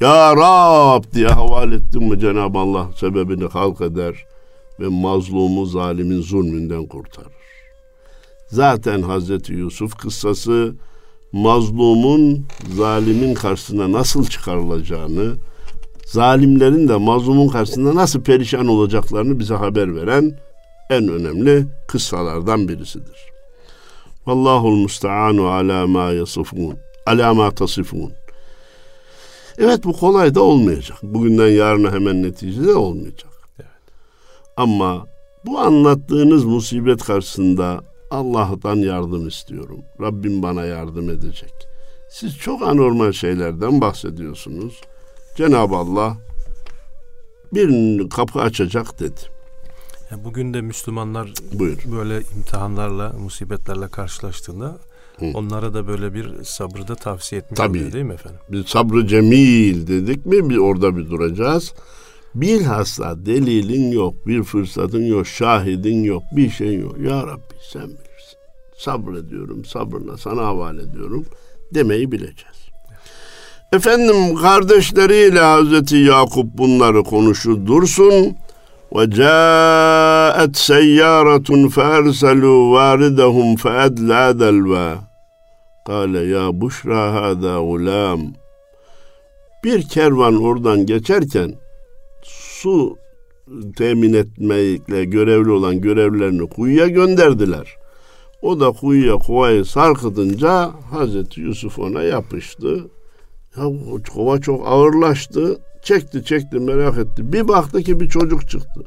Ya 0.00 0.36
Rab 0.36 1.04
diye 1.14 1.28
havale 1.28 1.74
ettin 1.74 2.04
mi 2.04 2.20
Cenab-ı 2.20 2.58
Allah 2.58 2.90
sebebini 2.96 3.44
halk 3.48 3.80
eder 3.80 4.26
ve 4.80 4.88
mazlumu 4.88 5.66
zalimin 5.66 6.22
zulmünden 6.22 6.86
kurtarır. 6.86 7.32
Zaten 8.46 9.02
Hazreti 9.02 9.52
Yusuf 9.52 9.96
kıssası 9.98 10.74
mazlumun 11.32 12.46
zalimin 12.76 13.34
karşısına 13.34 13.92
nasıl 13.92 14.26
çıkarılacağını, 14.26 15.34
zalimlerin 16.06 16.88
de 16.88 16.96
mazlumun 16.96 17.48
karşısında 17.48 17.94
nasıl 17.94 18.22
perişan 18.22 18.66
olacaklarını 18.66 19.38
bize 19.38 19.54
haber 19.54 19.96
veren 19.96 20.38
en 20.90 21.08
önemli 21.08 21.66
kıssalardan 21.88 22.68
birisidir. 22.68 23.36
Vallahul 24.26 24.76
musta'anu 24.76 25.46
ala 25.48 25.86
ma 25.86 26.12
yasifun. 26.12 26.76
Ala 27.06 27.34
ma 27.34 27.50
tasifun. 27.50 28.12
Evet 29.58 29.84
bu 29.84 29.92
kolay 29.92 30.34
da 30.34 30.40
olmayacak. 30.42 30.98
Bugünden 31.02 31.48
yarına 31.48 31.92
hemen 31.92 32.22
neticede 32.22 32.74
olmayacak. 32.74 33.32
Evet. 33.60 33.70
Ama 34.56 35.06
bu 35.46 35.58
anlattığınız 35.58 36.44
musibet 36.44 37.04
karşısında 37.04 37.80
Allah'tan 38.16 38.76
yardım 38.76 39.28
istiyorum. 39.28 39.80
Rabbim 40.00 40.42
bana 40.42 40.64
yardım 40.64 41.10
edecek. 41.10 41.52
Siz 42.10 42.38
çok 42.38 42.62
anormal 42.62 43.12
şeylerden 43.12 43.80
bahsediyorsunuz. 43.80 44.80
Cenab-ı 45.36 45.76
Allah 45.76 46.16
bir 47.54 48.08
kapı 48.08 48.40
açacak 48.40 49.00
dedi. 49.00 49.20
bugün 50.24 50.54
de 50.54 50.60
Müslümanlar 50.60 51.32
Buyur. 51.52 51.78
böyle 51.92 52.20
imtihanlarla, 52.36 53.12
musibetlerle 53.12 53.88
karşılaştığında 53.88 54.78
Hı. 55.18 55.26
Onlara 55.34 55.74
da 55.74 55.86
böyle 55.86 56.14
bir 56.14 56.44
sabrı 56.44 56.88
da 56.88 56.94
tavsiye 56.94 57.40
etmiş 57.40 57.58
Tabii. 57.58 57.78
oluyor 57.78 57.92
değil 57.92 58.04
mi 58.04 58.14
efendim? 58.14 58.40
Bir 58.48 58.64
sabrı 58.64 59.06
cemil 59.06 59.86
dedik 59.86 60.26
mi 60.26 60.50
bir 60.50 60.56
orada 60.56 60.96
bir 60.96 61.10
duracağız. 61.10 61.74
Bilhassa 62.34 63.26
delilin 63.26 63.90
yok, 63.90 64.26
bir 64.26 64.42
fırsatın 64.42 65.04
yok, 65.04 65.26
şahidin 65.26 66.04
yok, 66.04 66.22
bir 66.32 66.50
şey 66.50 66.74
yok. 66.74 66.98
Ya 66.98 67.26
Rabbi 67.26 67.54
sen 67.72 67.82
bilirsin 67.82 68.05
sabrediyorum 68.76 69.64
sabırla 69.64 70.16
sana 70.16 70.42
havale 70.42 70.82
ediyorum 70.82 71.26
demeyi 71.74 72.12
bileceğiz. 72.12 72.56
Efendim 73.72 74.34
kardeşleriyle 74.34 75.40
Hazreti 75.40 75.96
Yakup 75.96 76.58
bunları 76.58 77.02
konuşur 77.02 77.66
dursun. 77.66 78.36
Ve 78.96 79.10
caet 79.10 80.56
seyyaratun 80.56 81.68
ferselu 81.68 82.72
varidahum 82.72 83.56
feedla 83.56 84.40
delva. 84.40 84.94
Kale 85.86 86.20
ya 86.20 86.60
buşra 86.60 87.14
hada 87.14 87.58
gulam. 87.58 88.20
Bir 89.64 89.88
kervan 89.88 90.42
oradan 90.42 90.86
geçerken 90.86 91.54
su 92.22 92.96
temin 93.76 94.14
etmekle 94.14 95.04
görevli 95.04 95.50
olan 95.50 95.80
görevlilerini 95.80 96.48
kuyuya 96.48 96.86
gönderdiler.'' 96.86 97.85
O 98.42 98.60
da 98.60 98.70
kuyuya 98.70 99.16
kovayı 99.18 99.64
sarkıtınca 99.64 100.70
Hazreti 100.90 101.40
Yusuf 101.40 101.78
ona 101.78 102.02
yapıştı. 102.02 102.90
Ya 103.56 103.64
kova 104.14 104.40
çok 104.40 104.66
ağırlaştı. 104.66 105.60
Çekti 105.82 106.24
çekti 106.24 106.58
merak 106.58 106.98
etti. 106.98 107.32
Bir 107.32 107.48
baktı 107.48 107.82
ki 107.82 108.00
bir 108.00 108.08
çocuk 108.08 108.48
çıktı. 108.48 108.80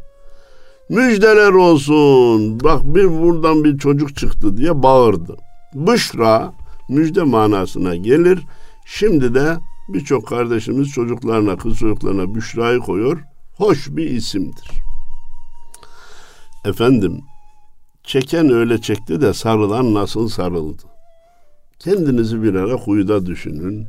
Müjdeler 0.90 1.52
olsun. 1.52 2.60
Bak 2.60 2.84
bir 2.84 3.22
buradan 3.22 3.64
bir 3.64 3.78
çocuk 3.78 4.16
çıktı 4.16 4.58
diye 4.58 4.84
bağırdı. 4.84 5.36
Bışra 5.74 6.54
müjde 6.90 7.24
manasına 7.24 7.96
gelir. 7.96 8.40
Şimdi 8.86 9.34
de 9.34 9.58
birçok 9.90 10.28
kardeşimiz 10.28 10.90
çocuklarına, 10.90 11.58
kız 11.58 11.78
çocuklarına 11.78 12.36
Büşra'yı 12.36 12.80
koyuyor. 12.80 13.24
Hoş 13.58 13.88
bir 13.90 14.10
isimdir. 14.10 14.70
Efendim, 16.66 17.22
çeken 18.10 18.50
öyle 18.50 18.82
çekti 18.82 19.22
de 19.22 19.34
sarılan 19.34 19.93
nasıl 19.93 20.30
sarıldı? 20.30 20.84
Kendinizi 21.80 22.43
bir 22.43 22.54
ara 22.54 22.76
kuyuda 22.76 23.26
düşünün. 23.26 23.88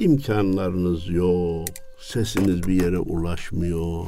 İmkanlarınız 0.00 1.08
yok, 1.08 1.68
sesiniz 2.00 2.68
bir 2.68 2.82
yere 2.82 2.98
ulaşmıyor. 2.98 4.06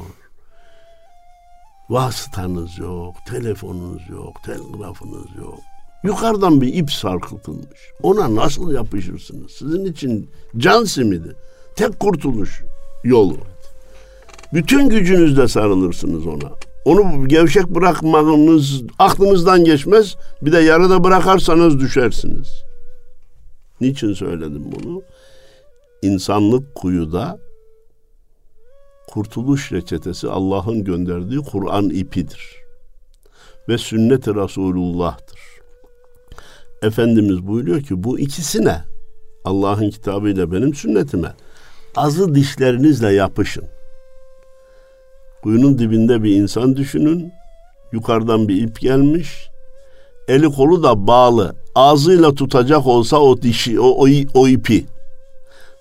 Vasıtanız 1.91 2.79
yok, 2.79 3.15
telefonunuz 3.29 4.03
yok, 4.11 4.37
telgrafınız 4.47 5.37
yok. 5.39 5.61
Yukarıdan 6.05 6.61
bir 6.61 6.75
ip 6.75 6.93
sarkıtılmış. 6.93 7.81
Ona 8.03 8.35
nasıl 8.35 8.73
yapışırsınız? 8.73 9.53
Sizin 9.53 9.85
için 9.85 10.31
can 10.57 10.85
simidi. 10.85 11.37
Tek 11.77 12.01
kurtuluş 12.01 12.63
yolu. 13.05 13.39
Bütün 14.53 14.89
gücünüzle 14.89 15.49
sarılırsınız 15.49 16.27
ona. 16.27 16.51
Onu 16.85 17.29
gevşek 17.29 17.69
bırakmanız 17.69 18.83
aklınızdan 18.99 19.65
geçmez. 19.65 20.17
Bir 20.43 20.53
de 20.53 20.59
yarıda 20.59 21.05
bırakarsanız 21.05 21.81
düşersiniz. 21.81 22.49
Niçin 23.81 24.13
söyledim 24.13 24.65
bunu? 24.73 25.03
İnsanlık 26.03 26.75
kuyuda 26.75 27.39
kurtuluş 29.09 29.73
reçetesi 29.73 30.29
Allah'ın 30.29 30.85
gönderdiği 30.85 31.41
Kur'an 31.41 31.89
ipidir. 31.89 32.57
Ve 33.69 33.79
sünnet-i 33.79 34.35
Resulullah'tır. 34.35 35.41
Efendimiz 36.83 37.47
buyuruyor 37.47 37.83
ki 37.83 38.05
bu 38.05 38.19
ikisine 38.19 38.85
Allah'ın 39.45 39.91
kitabıyla 39.91 40.53
benim 40.53 40.75
sünnetime 40.75 41.33
azı 41.97 42.35
dişlerinizle 42.35 43.13
yapışın. 43.13 43.65
Kuyunun 45.45 45.79
dibinde 45.79 46.23
bir 46.23 46.37
insan 46.37 46.77
düşünün. 46.77 47.33
Yukarıdan 47.93 48.49
bir 48.49 48.63
ip 48.63 48.81
gelmiş. 48.81 49.49
Eli 50.29 50.47
kolu 50.47 50.83
da 50.83 51.07
bağlı. 51.07 51.55
Ağzıyla 51.75 52.35
tutacak 52.35 52.87
olsa 52.87 53.17
o 53.17 53.43
dişi, 53.43 53.81
o, 53.81 53.87
o, 53.87 54.07
o 54.35 54.49
ipi 54.49 54.85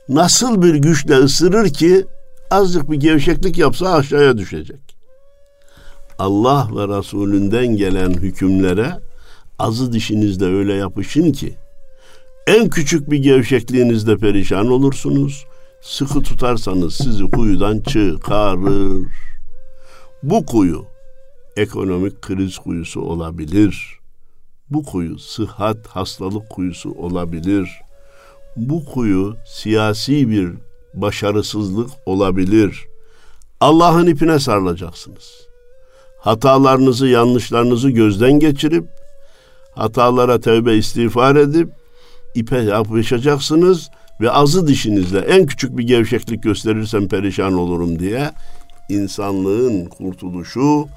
nasıl 0.09 0.61
bir 0.61 0.75
güçle 0.75 1.15
ısırır 1.15 1.69
ki 1.69 2.05
azıcık 2.51 2.91
bir 2.91 2.97
gevşeklik 2.97 3.57
yapsa 3.57 3.93
aşağıya 3.93 4.37
düşecek. 4.37 4.97
Allah 6.19 6.67
ve 6.75 6.97
Resulünden 6.97 7.67
gelen 7.67 8.13
hükümlere 8.13 8.91
azı 9.59 9.93
dişinizle 9.93 10.45
öyle 10.45 10.73
yapışın 10.73 11.31
ki 11.31 11.55
en 12.47 12.69
küçük 12.69 13.11
bir 13.11 13.17
gevşekliğinizde 13.17 14.17
perişan 14.17 14.67
olursunuz. 14.67 15.45
Sıkı 15.81 16.21
tutarsanız 16.21 16.93
sizi 16.95 17.23
kuyudan 17.23 17.79
çıkarır. 17.79 19.07
Bu 20.23 20.45
kuyu 20.45 20.85
ekonomik 21.57 22.21
kriz 22.21 22.57
kuyusu 22.57 23.01
olabilir. 23.01 23.99
Bu 24.69 24.83
kuyu 24.83 25.19
sıhhat 25.19 25.87
hastalık 25.87 26.49
kuyusu 26.49 26.91
olabilir. 26.91 27.69
Bu 28.55 28.85
kuyu 28.85 29.35
siyasi 29.45 30.29
bir 30.29 30.49
başarısızlık 30.93 31.89
olabilir. 32.05 32.85
Allah'ın 33.59 34.07
ipine 34.07 34.39
sarılacaksınız. 34.39 35.47
Hatalarınızı, 36.19 37.07
yanlışlarınızı 37.07 37.89
gözden 37.89 38.39
geçirip 38.39 38.85
hatalara 39.71 40.39
tövbe 40.39 40.75
istiğfar 40.75 41.35
edip 41.35 41.69
ipe 42.35 42.57
yapışacaksınız 42.57 43.89
ve 44.21 44.31
azı 44.31 44.67
dişinizle 44.67 45.19
en 45.19 45.45
küçük 45.45 45.77
bir 45.77 45.83
gevşeklik 45.83 46.43
gösterirsem 46.43 47.07
perişan 47.07 47.53
olurum 47.53 47.99
diye 47.99 48.31
insanlığın 48.89 49.85
kurtuluşu 49.85 50.87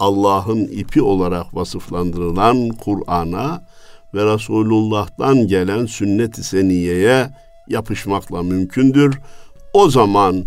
Allah'ın 0.00 0.64
ipi 0.64 1.02
olarak 1.02 1.54
vasıflandırılan 1.54 2.68
Kur'an'a 2.68 3.66
ve 4.14 4.34
Resulullah'tan 4.34 5.46
gelen 5.46 5.86
sünnet-i 5.86 6.44
seniyeye 6.44 7.30
yapışmakla 7.68 8.42
mümkündür. 8.42 9.18
O 9.72 9.90
zaman 9.90 10.44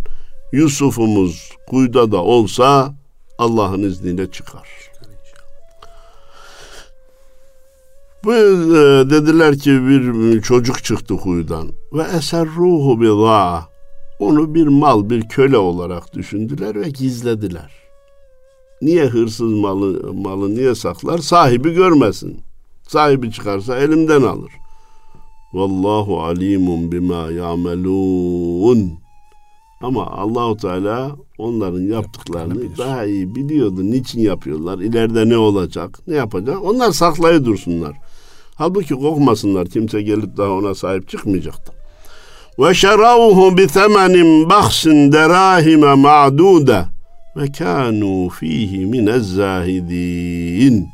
Yusuf'umuz 0.52 1.52
kuyuda 1.68 2.12
da 2.12 2.24
olsa 2.24 2.94
Allah'ın 3.38 3.84
izniyle 3.84 4.32
çıkar. 4.32 4.68
Bu 8.24 8.34
e, 8.34 8.40
dediler 9.10 9.58
ki 9.58 9.72
bir 9.72 10.42
çocuk 10.42 10.84
çıktı 10.84 11.18
kuyudan 11.18 11.70
ve 11.94 12.04
eser 12.18 12.46
ruhu 12.46 13.02
bir 13.02 13.10
onu 14.20 14.56
bir 14.56 14.68
mal, 14.68 15.10
bir 15.10 15.22
köle 15.22 15.58
olarak 15.58 16.14
düşündüler 16.14 16.76
ve 16.76 16.90
gizlediler. 16.90 17.72
Niye 18.82 19.06
hırsız 19.06 19.54
malı, 19.54 20.14
malı 20.14 20.56
niye 20.56 20.76
saklar? 20.76 21.18
Sahibi 21.18 21.74
görmesin. 21.74 22.40
Sahibi 22.88 23.32
çıkarsa 23.32 23.78
elimden 23.78 24.22
alır. 24.22 24.52
Vallahu 25.54 26.22
alimun 26.22 26.92
bima 26.92 27.32
yamelun. 27.32 28.94
Ama 29.82 30.08
Allahu 30.08 30.58
Teala 30.58 31.16
onların 31.38 31.82
yaptıklarını 31.82 32.78
daha 32.78 33.06
iyi 33.06 33.36
biliyordu. 33.36 33.84
Niçin 33.84 34.22
yapıyorlar? 34.22 34.80
İleride 34.80 35.30
ne 35.30 35.38
olacak? 35.38 36.00
Ne 36.08 36.16
yapacak? 36.16 36.64
Onlar 36.64 36.92
saklayı 36.92 37.46
dursunlar. 37.46 37.98
Halbuki 38.56 38.94
korkmasınlar. 38.94 39.68
Kimse 39.68 40.02
gelip 40.02 40.38
daha 40.38 40.50
ona 40.50 40.76
sahip 40.76 41.10
çıkmayacaktı. 41.10 41.83
Ve 42.60 42.74
şeravhu 42.74 43.58
bi 43.58 43.68
temenin 43.68 44.50
baksin 44.50 45.12
derahime 45.12 45.94
ma'dude 45.96 46.86
ve 47.38 47.52
kanu 47.52 48.30
fihi 48.30 48.86
minez 48.86 49.34
zahidin. 49.34 50.90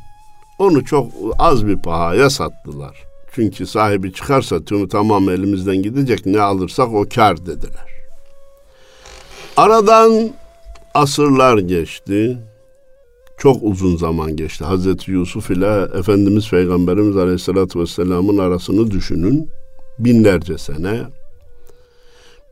Onu 0.58 0.84
çok 0.84 1.12
az 1.38 1.66
bir 1.66 1.76
pahaya 1.76 2.30
sattılar. 2.30 2.96
Çünkü 3.34 3.66
sahibi 3.66 4.12
çıkarsa 4.12 4.64
tümü 4.64 4.88
tamam 4.88 5.30
elimizden 5.30 5.76
gidecek 5.76 6.26
ne 6.26 6.40
alırsak 6.40 6.88
o 6.94 7.04
kar 7.14 7.46
dediler. 7.46 7.86
Aradan 9.56 10.30
asırlar 10.94 11.58
geçti. 11.58 12.38
Çok 13.38 13.56
uzun 13.62 13.96
zaman 13.96 14.36
geçti. 14.36 14.64
Hazreti 14.64 15.10
Yusuf 15.10 15.50
ile 15.50 15.98
Efendimiz 15.98 16.50
Peygamberimiz 16.50 17.16
Aleyhisselatü 17.16 17.80
Vesselam'ın 17.80 18.38
arasını 18.38 18.90
düşünün. 18.90 19.50
Binlerce 19.98 20.58
sene. 20.58 21.00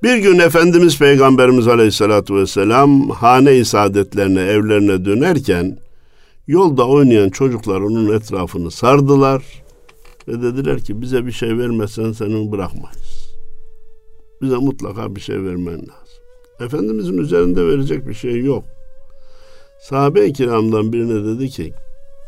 Bir 0.03 0.17
gün 0.17 0.39
Efendimiz 0.39 0.99
Peygamberimiz 0.99 1.69
Aleyhisselatü 1.69 2.35
Vesselam 2.35 3.11
hane-i 3.11 3.65
saadetlerine, 3.65 4.41
evlerine 4.41 5.05
dönerken 5.05 5.79
yolda 6.47 6.89
oynayan 6.89 7.31
çocuklar 7.31 7.81
onun 7.81 8.17
etrafını 8.17 8.71
sardılar 8.71 9.43
ve 10.29 10.43
dediler 10.43 10.81
ki 10.81 11.03
bize 11.03 11.27
bir 11.27 11.33
şey 11.33 11.59
vermezsen 11.59 12.13
seni 12.13 12.53
bırakmayız. 12.53 13.35
Bize 14.43 14.57
mutlaka 14.57 15.17
bir 15.17 15.21
şey 15.21 15.37
vermen 15.37 15.79
lazım. 15.79 16.23
Efendimizin 16.61 17.19
üzerinde 17.19 17.67
verecek 17.67 18.09
bir 18.09 18.15
şey 18.15 18.45
yok. 18.45 18.65
Sahabe-i 19.83 20.33
kiramdan 20.33 20.93
birine 20.93 21.25
dedi 21.25 21.49
ki 21.49 21.73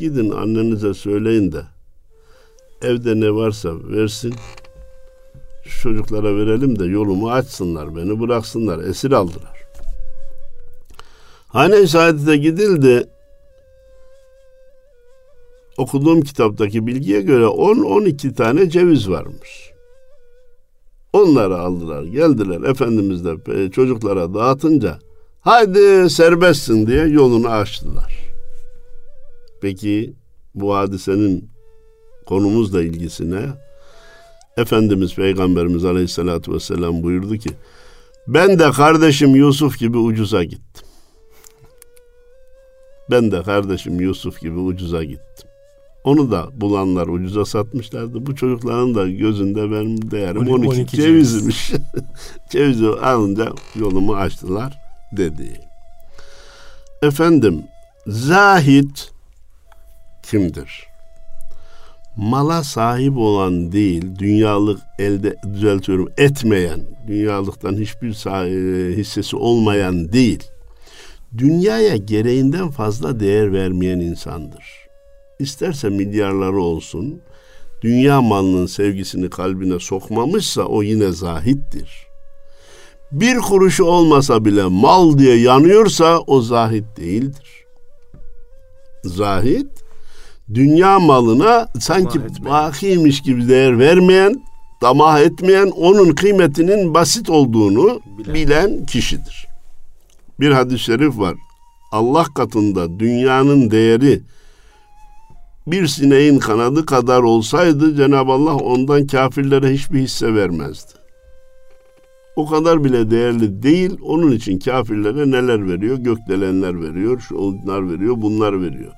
gidin 0.00 0.30
annenize 0.30 0.94
söyleyin 0.94 1.52
de 1.52 1.62
evde 2.83 3.20
ne 3.20 3.35
varsa 3.35 3.70
versin 3.88 4.35
şu 5.64 5.83
çocuklara 5.83 6.37
verelim 6.37 6.79
de 6.79 6.85
yolumu 6.85 7.31
açsınlar 7.31 7.96
beni 7.96 8.20
bıraksınlar 8.20 8.79
esir 8.79 9.12
aldılar. 9.12 9.61
Hane-i 11.49 12.40
gidildi 12.40 13.09
okuduğum 15.79 16.20
kitaptaki 16.20 16.87
bilgiye 16.87 17.20
göre 17.20 17.44
10-12 17.44 18.35
tane 18.35 18.70
ceviz 18.70 19.11
varmış. 19.11 19.70
Onları 21.12 21.59
aldılar, 21.59 22.03
geldiler 22.03 22.70
Efendimiz 22.70 23.25
de 23.25 23.37
e, 23.55 23.70
çocuklara 23.70 24.35
dağıtınca 24.35 24.99
haydi 25.40 26.11
serbestsin 26.11 26.87
diye 26.87 27.07
yolunu 27.07 27.49
açtılar. 27.49 28.18
Peki 29.61 30.12
bu 30.55 30.75
hadisenin 30.75 31.49
konumuzla 32.27 32.83
ilgisine 32.83 33.42
Efendimiz 34.57 35.15
Peygamberimiz 35.15 35.85
Aleyhisselatü 35.85 36.53
Vesselam 36.53 37.03
buyurdu 37.03 37.37
ki 37.37 37.51
ben 38.27 38.59
de 38.59 38.71
kardeşim 38.71 39.35
Yusuf 39.35 39.79
gibi 39.79 39.99
ucuza 39.99 40.45
gittim. 40.45 40.87
Ben 43.11 43.31
de 43.31 43.43
kardeşim 43.43 44.01
Yusuf 44.01 44.41
gibi 44.41 44.59
ucuza 44.59 45.05
gittim. 45.05 45.49
Onu 46.05 46.31
da 46.31 46.49
bulanlar 46.53 47.07
ucuza 47.07 47.45
satmışlardı. 47.45 48.27
Bu 48.27 48.37
çocukların 48.37 48.95
da 48.95 49.09
gözünde 49.09 49.71
benim 49.71 50.11
değerim 50.11 50.41
12, 50.41 50.53
12, 50.53 50.69
12 50.69 50.97
cevizmiş. 50.97 51.73
Cevizi 52.51 52.87
alınca 52.87 53.53
yolumu 53.75 54.15
açtılar 54.15 54.79
dedi. 55.17 55.61
Efendim 57.03 57.65
zahit 58.07 59.13
kimdir? 60.23 60.89
Mala 62.20 62.64
sahip 62.64 63.16
olan 63.16 63.72
değil, 63.72 64.04
dünyalık 64.18 64.80
elde 64.98 65.37
düzeltiyorum 65.54 66.09
etmeyen, 66.18 66.80
dünyalıktan 67.06 67.76
hiçbir 67.76 68.12
hissesi 68.96 69.37
olmayan 69.37 70.12
değil, 70.12 70.42
dünyaya 71.38 71.96
gereğinden 71.96 72.70
fazla 72.70 73.20
değer 73.20 73.52
vermeyen 73.52 74.00
insandır 74.00 74.80
isterse 75.40 75.88
milyarları 75.88 76.62
olsun, 76.62 77.20
dünya 77.83 78.22
malının 78.22 78.66
sevgisini 78.66 79.30
kalbine 79.30 79.78
sokmamışsa 79.78 80.62
o 80.62 80.83
yine 80.83 81.12
zahittir. 81.12 82.06
Bir 83.12 83.38
kuruşu 83.38 83.85
olmasa 83.85 84.44
bile 84.44 84.64
mal 84.64 85.18
diye 85.18 85.37
yanıyorsa 85.37 86.18
o 86.18 86.40
zahit 86.40 86.85
değildir. 86.96 87.64
Zahit, 89.04 89.70
dünya 90.55 90.99
malına 90.99 91.69
sanki 91.81 92.21
bakiymiş 92.45 93.21
gibi 93.21 93.49
değer 93.49 93.79
vermeyen, 93.79 94.43
tamah 94.81 95.21
etmeyen, 95.21 95.67
onun 95.67 96.13
kıymetinin 96.13 96.95
basit 96.95 97.31
olduğunu 97.31 98.01
bilen, 98.19 98.35
bilen 98.35 98.87
kişidir. 98.87 99.47
Bir 100.41 100.51
hadis-i 100.51 100.79
şerif 100.79 101.19
var. 101.19 101.35
Allah 101.93 102.25
katında 102.25 103.01
dünyanın 103.01 103.71
değeri 103.71 104.23
bir 105.67 105.87
sineğin 105.87 106.39
kanadı 106.39 106.87
kadar 106.87 107.21
olsaydı 107.21 107.97
Cenab-ı 107.97 108.33
Allah 108.33 108.57
ondan 108.57 109.07
kafirlere 109.07 109.73
hiçbir 109.73 110.01
hisse 110.01 110.35
vermezdi. 110.35 110.93
O 112.37 112.47
kadar 112.47 112.85
bile 112.85 113.11
değerli 113.11 113.63
değil. 113.63 113.99
Onun 114.03 114.33
için 114.33 114.59
kafirlere 114.59 115.31
neler 115.31 115.69
veriyor? 115.69 115.97
Gökdelenler 115.99 116.83
veriyor, 116.83 117.21
şunlar 117.21 117.91
veriyor, 117.91 118.15
bunlar 118.19 118.63
veriyor. 118.63 118.93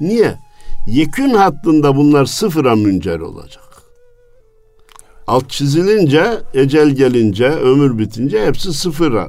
Niye? 0.00 0.34
Yekün 0.86 1.30
hattında 1.30 1.96
bunlar 1.96 2.24
sıfıra 2.24 2.76
müncer 2.76 3.20
olacak. 3.20 3.64
Alt 5.26 5.50
çizilince, 5.50 6.38
ecel 6.54 6.90
gelince, 6.90 7.48
ömür 7.48 7.98
bitince 7.98 8.46
hepsi 8.46 8.72
sıfıra 8.72 9.28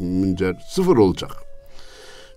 müncer, 0.00 0.56
sıfır 0.70 0.96
olacak. 0.96 1.30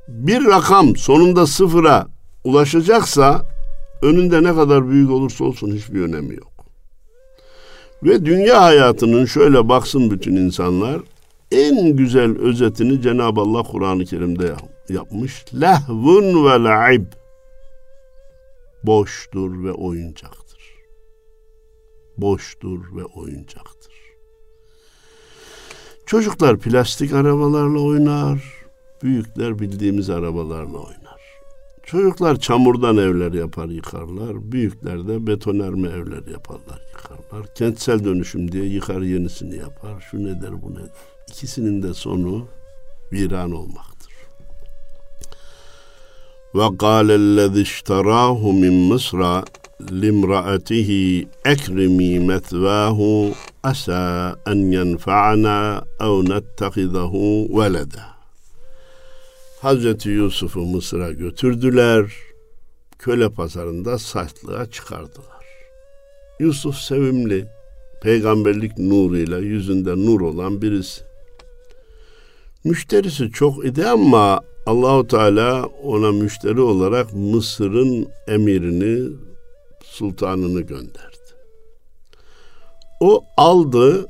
Bir 0.07 0.45
rakam 0.45 0.95
sonunda 0.95 1.47
sıfıra 1.47 2.07
ulaşacaksa 2.43 3.41
önünde 4.01 4.43
ne 4.43 4.55
kadar 4.55 4.89
büyük 4.89 5.11
olursa 5.11 5.43
olsun 5.43 5.71
hiçbir 5.71 6.01
önemi 6.01 6.35
yok. 6.35 6.53
Ve 8.03 8.25
dünya 8.25 8.61
hayatının 8.61 9.25
şöyle 9.25 9.69
baksın 9.69 10.11
bütün 10.11 10.35
insanlar 10.35 11.01
en 11.51 11.95
güzel 11.95 12.37
özetini 12.39 13.01
Cenab-ı 13.01 13.41
Allah 13.41 13.63
Kur'an-ı 13.63 14.05
Kerim'de 14.05 14.53
yapmış. 14.89 15.45
Lehvun 15.61 16.45
ve 16.45 16.63
la'ib 16.63 17.05
boştur 18.83 19.63
ve 19.63 19.71
oyuncaktır. 19.71 20.73
Boştur 22.17 22.95
ve 22.95 23.03
oyuncaktır. 23.03 23.93
Çocuklar 26.05 26.59
plastik 26.59 27.13
arabalarla 27.13 27.79
oynar, 27.79 28.65
büyükler 29.03 29.59
bildiğimiz 29.59 30.09
arabalarla 30.09 30.77
oynar. 30.77 31.03
Çocuklar 31.83 32.39
çamurdan 32.39 32.97
evler 32.97 33.33
yapar 33.33 33.69
yıkarlar. 33.69 34.51
Büyükler 34.51 35.07
de 35.07 35.27
betonerme 35.27 35.87
evler 35.87 36.31
yaparlar 36.31 36.81
yıkarlar. 36.91 37.53
Kentsel 37.55 38.05
dönüşüm 38.05 38.51
diye 38.51 38.65
yıkar 38.65 39.01
yenisini 39.01 39.55
yapar. 39.55 40.07
Şu 40.11 40.23
nedir 40.23 40.51
bu 40.61 40.71
nedir. 40.73 40.91
İkisinin 41.29 41.83
de 41.83 41.93
sonu 41.93 42.47
viran 43.11 43.51
olmaktır. 43.51 43.92
Ve 46.55 46.77
kâlellezî 46.77 47.61
işterâhu 47.61 48.53
min 48.53 48.73
Mısra 48.73 49.43
limraatihi 49.91 51.27
ekrimi 51.45 52.19
metvâhu 52.19 53.33
asa 53.63 54.35
en 54.47 54.71
yenfa'ana 54.71 55.85
ev 55.99 56.29
nettehizahu 56.29 57.47
veleda. 57.59 58.05
Hazreti 59.61 60.09
Yusuf'u 60.09 60.61
Mısır'a 60.61 61.11
götürdüler. 61.11 62.11
Köle 62.99 63.29
pazarında 63.29 63.97
satlığa 63.97 64.65
çıkardılar. 64.65 65.45
Yusuf 66.39 66.75
sevimli, 66.75 67.45
peygamberlik 68.01 68.77
nuruyla 68.77 69.39
yüzünde 69.39 69.95
nur 69.95 70.21
olan 70.21 70.61
birisi. 70.61 71.01
Müşterisi 72.63 73.31
çok 73.31 73.65
idi 73.65 73.87
ama 73.87 74.41
Allahu 74.65 75.07
Teala 75.07 75.65
ona 75.83 76.11
müşteri 76.11 76.61
olarak 76.61 77.13
Mısır'ın 77.13 78.07
emirini, 78.27 79.09
sultanını 79.83 80.61
gönderdi. 80.61 81.17
O 82.99 83.23
aldı, 83.37 84.07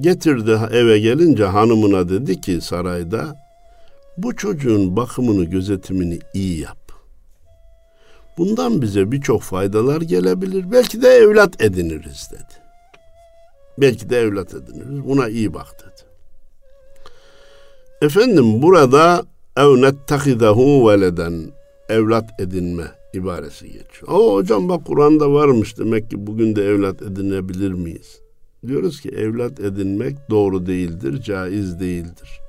getirdi 0.00 0.60
eve 0.72 0.98
gelince 0.98 1.44
hanımına 1.44 2.08
dedi 2.08 2.40
ki 2.40 2.60
sarayda 2.60 3.36
bu 4.16 4.36
çocuğun 4.36 4.96
bakımını, 4.96 5.44
gözetimini 5.44 6.18
iyi 6.34 6.60
yap. 6.60 6.92
Bundan 8.38 8.82
bize 8.82 9.12
birçok 9.12 9.42
faydalar 9.42 10.00
gelebilir. 10.00 10.72
Belki 10.72 11.02
de 11.02 11.08
evlat 11.08 11.62
ediniriz 11.62 12.28
dedi. 12.32 12.62
Belki 13.78 14.10
de 14.10 14.20
evlat 14.20 14.54
ediniriz. 14.54 15.04
Buna 15.04 15.28
iyi 15.28 15.54
bak 15.54 15.66
dedi. 15.80 16.10
Efendim 18.02 18.62
burada 18.62 19.24
ev 19.56 19.80
nettehidehu 19.82 20.88
veleden 20.88 21.52
evlat 21.88 22.40
edinme 22.40 22.84
ibaresi 23.14 23.66
geçiyor. 23.66 24.08
O 24.08 24.34
hocam 24.34 24.68
bak 24.68 24.84
Kur'an'da 24.86 25.32
varmış 25.32 25.78
demek 25.78 26.10
ki 26.10 26.26
bugün 26.26 26.56
de 26.56 26.64
evlat 26.64 27.02
edinebilir 27.02 27.72
miyiz? 27.72 28.20
Diyoruz 28.66 29.00
ki 29.00 29.08
evlat 29.08 29.60
edinmek 29.60 30.16
doğru 30.30 30.66
değildir, 30.66 31.22
caiz 31.22 31.80
değildir. 31.80 32.40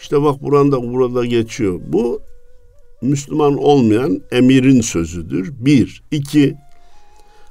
İşte 0.00 0.22
bak 0.22 0.42
burada 0.42 0.82
burada 0.92 1.26
geçiyor. 1.26 1.80
Bu 1.86 2.22
Müslüman 3.02 3.56
olmayan 3.58 4.20
emirin 4.30 4.80
sözüdür. 4.80 5.52
Bir. 5.58 6.02
iki 6.10 6.56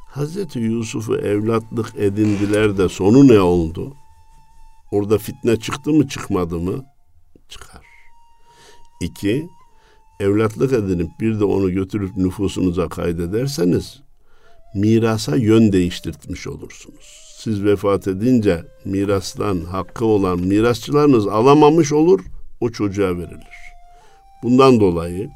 Hazreti 0.09 0.59
Yusuf'u 0.59 1.17
evlatlık 1.17 1.95
edindiler 1.97 2.77
de 2.77 2.89
sonu 2.89 3.27
ne 3.27 3.39
oldu? 3.39 3.93
Orada 4.91 5.17
fitne 5.17 5.55
çıktı 5.55 5.91
mı 5.91 6.07
çıkmadı 6.07 6.59
mı? 6.59 6.85
Çıkar. 7.49 7.78
İki, 9.01 9.49
evlatlık 10.19 10.73
edinip 10.73 11.09
bir 11.19 11.39
de 11.39 11.43
onu 11.43 11.71
götürüp 11.71 12.17
nüfusunuza 12.17 12.89
kaydederseniz 12.89 13.99
mirasa 14.75 15.35
yön 15.35 15.71
değiştirtmiş 15.71 16.47
olursunuz. 16.47 17.35
Siz 17.37 17.63
vefat 17.63 18.07
edince 18.07 18.63
mirastan 18.85 19.59
hakkı 19.59 20.05
olan 20.05 20.39
mirasçılarınız 20.39 21.27
alamamış 21.27 21.91
olur, 21.93 22.19
o 22.59 22.69
çocuğa 22.69 23.17
verilir. 23.17 23.59
Bundan 24.43 24.79
dolayı 24.79 25.29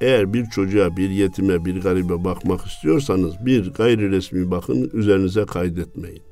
eğer 0.00 0.32
bir 0.32 0.46
çocuğa, 0.46 0.96
bir 0.96 1.10
yetime, 1.10 1.64
bir 1.64 1.80
garibe 1.80 2.24
bakmak 2.24 2.66
istiyorsanız 2.66 3.46
bir 3.46 3.72
gayri 3.72 4.10
resmi 4.10 4.50
bakın 4.50 4.90
üzerinize 4.92 5.44
kaydetmeyin. 5.44 6.22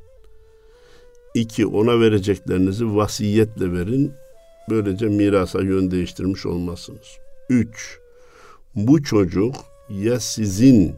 İki, 1.35 1.67
ona 1.67 2.01
vereceklerinizi 2.01 2.97
vasiyetle 2.97 3.73
verin. 3.73 4.13
Böylece 4.71 5.09
mirasa 5.09 5.61
yön 5.61 5.91
değiştirmiş 5.91 6.47
olmazsınız. 6.47 7.19
Üç, 7.49 7.99
bu 8.75 9.03
çocuk 9.03 9.55
ya 9.91 10.21
sizin 10.21 10.95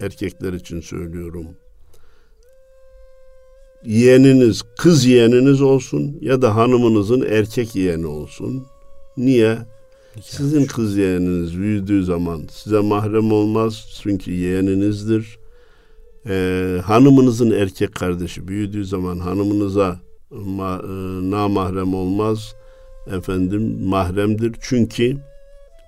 erkekler 0.00 0.52
için 0.52 0.80
söylüyorum 0.80 1.46
yeğeniniz, 3.84 4.62
kız 4.76 5.04
yeğeniniz 5.04 5.62
olsun 5.62 6.18
ya 6.20 6.42
da 6.42 6.56
hanımınızın 6.56 7.26
erkek 7.28 7.76
yeğeni 7.76 8.06
olsun. 8.06 8.66
Niye? 9.16 9.58
Sizin 10.22 10.64
kız 10.64 10.96
yeğeniniz 10.96 11.58
büyüdüğü 11.58 12.04
zaman 12.04 12.42
size 12.50 12.80
mahrem 12.80 13.32
olmaz 13.32 14.00
çünkü 14.02 14.32
yeğeninizdir. 14.32 15.38
Ee, 16.26 16.80
hanımınızın 16.84 17.50
erkek 17.50 17.94
kardeşi 17.94 18.48
büyüdüğü 18.48 18.84
zaman 18.84 19.18
hanımınıza 19.18 20.00
ma, 20.30 20.82
e, 20.84 20.90
namahrem 21.30 21.94
olmaz. 21.94 22.54
Efendim 23.16 23.84
mahremdir 23.84 24.54
çünkü 24.60 25.16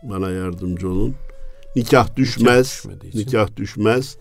bana 0.03 0.31
yardımcı 0.31 0.89
olun. 0.89 1.15
Nikah 1.77 2.17
düşmez. 2.17 2.85
Nikah, 2.87 3.15
nikah 3.15 3.57
düşmez. 3.57 4.17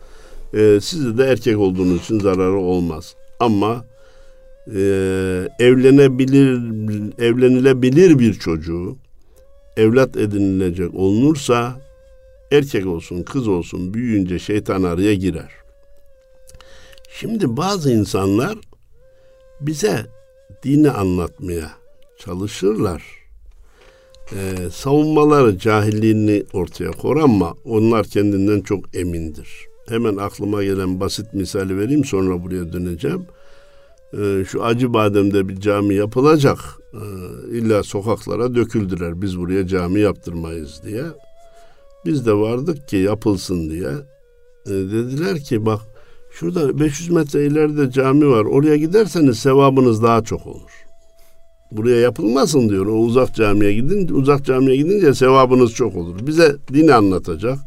Ee, 0.54 0.80
size 0.82 1.18
de 1.18 1.26
erkek 1.26 1.58
olduğunuz 1.58 2.04
için 2.04 2.20
zararı 2.20 2.58
olmaz. 2.58 3.16
Ama 3.40 3.86
e, 4.68 4.80
evlenebilir 5.60 6.60
evlenilebilir 7.20 8.20
bir 8.20 8.34
çocuğu 8.34 8.98
evlat 9.78 10.18
edinilecek 10.18 10.96
olunursa 10.96 11.82
erkek 12.52 12.86
olsun 12.86 13.24
kız 13.24 13.48
olsun 13.48 13.94
büyüyünce 13.94 14.40
şeytan 14.40 14.84
araya 14.84 15.14
girer. 15.14 15.52
Şimdi 17.20 17.58
bazı 17.58 17.92
insanlar 17.92 18.58
bize 19.62 20.06
dini 20.64 20.92
anlatmaya 20.92 21.79
çalışırlar. 22.20 23.04
Ee, 24.34 24.70
savunmaları 24.72 25.58
cahilliğini 25.58 26.44
ortaya 26.54 26.92
koyar 26.92 27.18
ama 27.18 27.54
onlar 27.66 28.06
kendinden 28.06 28.62
çok 28.62 28.96
emindir. 28.96 29.50
Hemen 29.88 30.16
aklıma 30.16 30.64
gelen 30.64 31.00
basit 31.00 31.34
misali 31.34 31.78
vereyim 31.78 32.06
sonra 32.06 32.44
buraya 32.44 32.74
döneceğim. 32.74 33.26
Ee, 34.14 34.46
şu 34.48 34.64
Acı 34.64 34.94
Badem'de 34.94 35.50
bir 35.50 35.60
cami 35.60 35.96
yapılacak. 35.96 36.60
Ee, 36.94 36.98
illa 37.58 37.84
sokaklara 37.84 38.56
döküldüler. 38.56 39.22
Biz 39.22 39.40
buraya 39.40 39.68
cami 39.68 40.00
yaptırmayız 40.00 40.82
diye. 40.86 41.04
Biz 42.06 42.26
de 42.26 42.34
vardık 42.34 42.88
ki 42.88 42.98
yapılsın 42.98 43.70
diye. 43.70 43.92
Ee, 44.66 44.72
dediler 44.72 45.40
ki 45.40 45.66
bak 45.66 45.82
şurada 46.32 46.80
500 46.80 47.10
metre 47.10 47.46
ileride 47.46 47.92
cami 47.92 48.30
var. 48.30 48.46
Oraya 48.46 48.76
giderseniz 48.76 49.40
sevabınız 49.40 50.04
daha 50.04 50.24
çok 50.24 50.48
olur. 50.48 50.89
Buraya 51.72 52.00
yapılmasın 52.00 52.70
diyor. 52.70 52.86
O 52.86 52.92
uzak 52.92 53.36
camiye 53.36 53.74
gidin. 53.74 54.08
Uzak 54.08 54.46
camiye 54.46 54.76
gidince 54.76 55.14
sevabınız 55.14 55.74
çok 55.74 55.96
olur. 55.96 56.28
Bize 56.28 56.56
dini 56.74 56.94
anlatacak. 56.94 57.58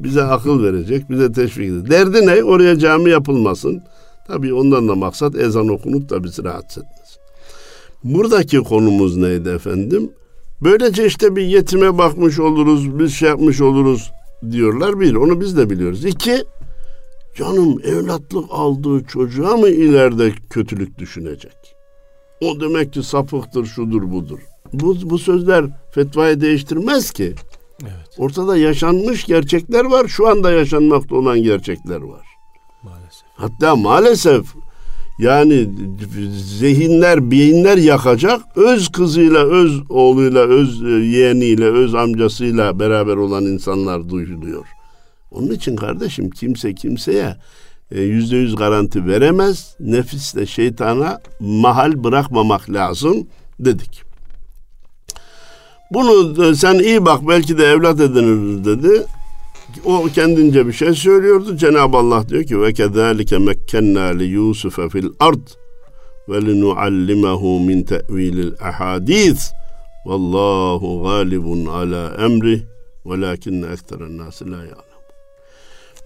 Bize 0.00 0.22
akıl 0.22 0.62
verecek. 0.62 1.10
Bize 1.10 1.32
teşvik 1.32 1.70
edecek. 1.70 1.90
Derdi 1.90 2.26
ne? 2.26 2.44
Oraya 2.44 2.78
cami 2.78 3.10
yapılmasın. 3.10 3.82
Tabii 4.26 4.54
ondan 4.54 4.88
da 4.88 4.94
maksat 4.94 5.36
ezan 5.36 5.68
okunup 5.68 6.10
da 6.10 6.24
bizi 6.24 6.44
rahatsız 6.44 6.82
etmez. 6.82 7.18
Buradaki 8.04 8.58
konumuz 8.58 9.16
neydi 9.16 9.48
efendim? 9.48 10.10
Böylece 10.62 11.06
işte 11.06 11.36
bir 11.36 11.42
yetime 11.42 11.98
bakmış 11.98 12.38
oluruz, 12.38 12.98
bir 12.98 13.08
şey 13.08 13.28
yapmış 13.28 13.60
oluruz 13.60 14.10
diyorlar. 14.50 15.00
Bir, 15.00 15.14
onu 15.14 15.40
biz 15.40 15.56
de 15.56 15.70
biliyoruz. 15.70 16.04
İki, 16.04 16.44
canım 17.36 17.80
evlatlık 17.84 18.44
aldığı 18.50 19.04
çocuğa 19.04 19.56
mı 19.56 19.68
ileride 19.68 20.32
kötülük 20.50 20.98
düşünecek? 20.98 21.81
O 22.42 22.60
demek 22.60 22.92
ki 22.92 23.02
sapıktır, 23.02 23.66
şudur 23.66 24.10
budur. 24.10 24.38
Bu, 24.72 24.96
bu 25.02 25.18
sözler 25.18 25.64
fetvayı 25.94 26.40
değiştirmez 26.40 27.10
ki. 27.10 27.34
Evet. 27.82 28.16
Ortada 28.18 28.56
yaşanmış 28.56 29.24
gerçekler 29.24 29.84
var, 29.84 30.08
şu 30.08 30.28
anda 30.28 30.50
yaşanmakta 30.50 31.14
olan 31.14 31.42
gerçekler 31.42 32.00
var. 32.00 32.26
Maalesef. 32.82 33.22
Hatta 33.34 33.76
maalesef 33.76 34.46
yani 35.18 35.68
zihinler, 36.58 37.30
beyinler 37.30 37.76
yakacak. 37.76 38.40
Öz 38.56 38.88
kızıyla, 38.88 39.44
öz 39.46 39.80
oğluyla, 39.88 40.40
öz 40.40 40.82
e, 40.82 40.88
yeğeniyle, 40.88 41.64
öz 41.64 41.94
amcasıyla 41.94 42.78
beraber 42.78 43.16
olan 43.16 43.44
insanlar 43.44 44.08
duyuluyor. 44.08 44.66
Onun 45.30 45.50
için 45.50 45.76
kardeşim 45.76 46.30
kimse 46.30 46.74
kimseye 46.74 47.36
yüzde 48.00 48.36
yüz 48.36 48.56
garanti 48.56 49.06
veremez. 49.06 49.76
Nefisle 49.80 50.46
şeytana 50.46 51.20
mahal 51.40 52.04
bırakmamak 52.04 52.70
lazım 52.70 53.26
dedik. 53.60 54.02
Bunu 55.90 56.54
sen 56.54 56.78
iyi 56.78 57.04
bak 57.04 57.28
belki 57.28 57.58
de 57.58 57.64
evlat 57.64 58.00
edinir 58.00 58.64
dedi. 58.64 59.06
O 59.84 60.04
kendince 60.14 60.66
bir 60.66 60.72
şey 60.72 60.94
söylüyordu. 60.94 61.56
Cenab-ı 61.56 61.96
Allah 61.96 62.28
diyor 62.28 62.44
ki 62.44 62.60
ve 62.60 62.72
kezalike 62.72 63.38
mekkenna 63.38 64.00
li 64.00 64.24
Yusuf'e 64.24 64.88
fil 64.88 65.08
ard 65.20 65.46
ve 66.28 66.42
linuallimehu 66.42 67.60
min 67.60 67.82
te'vilil 67.82 68.52
ahadis 68.60 69.52
vallahu 70.04 71.02
galibun 71.02 71.66
ala 71.66 72.14
emri 72.24 72.62
velakinne 73.06 73.66
ekseren 73.66 74.18
nasi 74.18 74.50
la 74.50 74.56
ya'lem. 74.56 74.91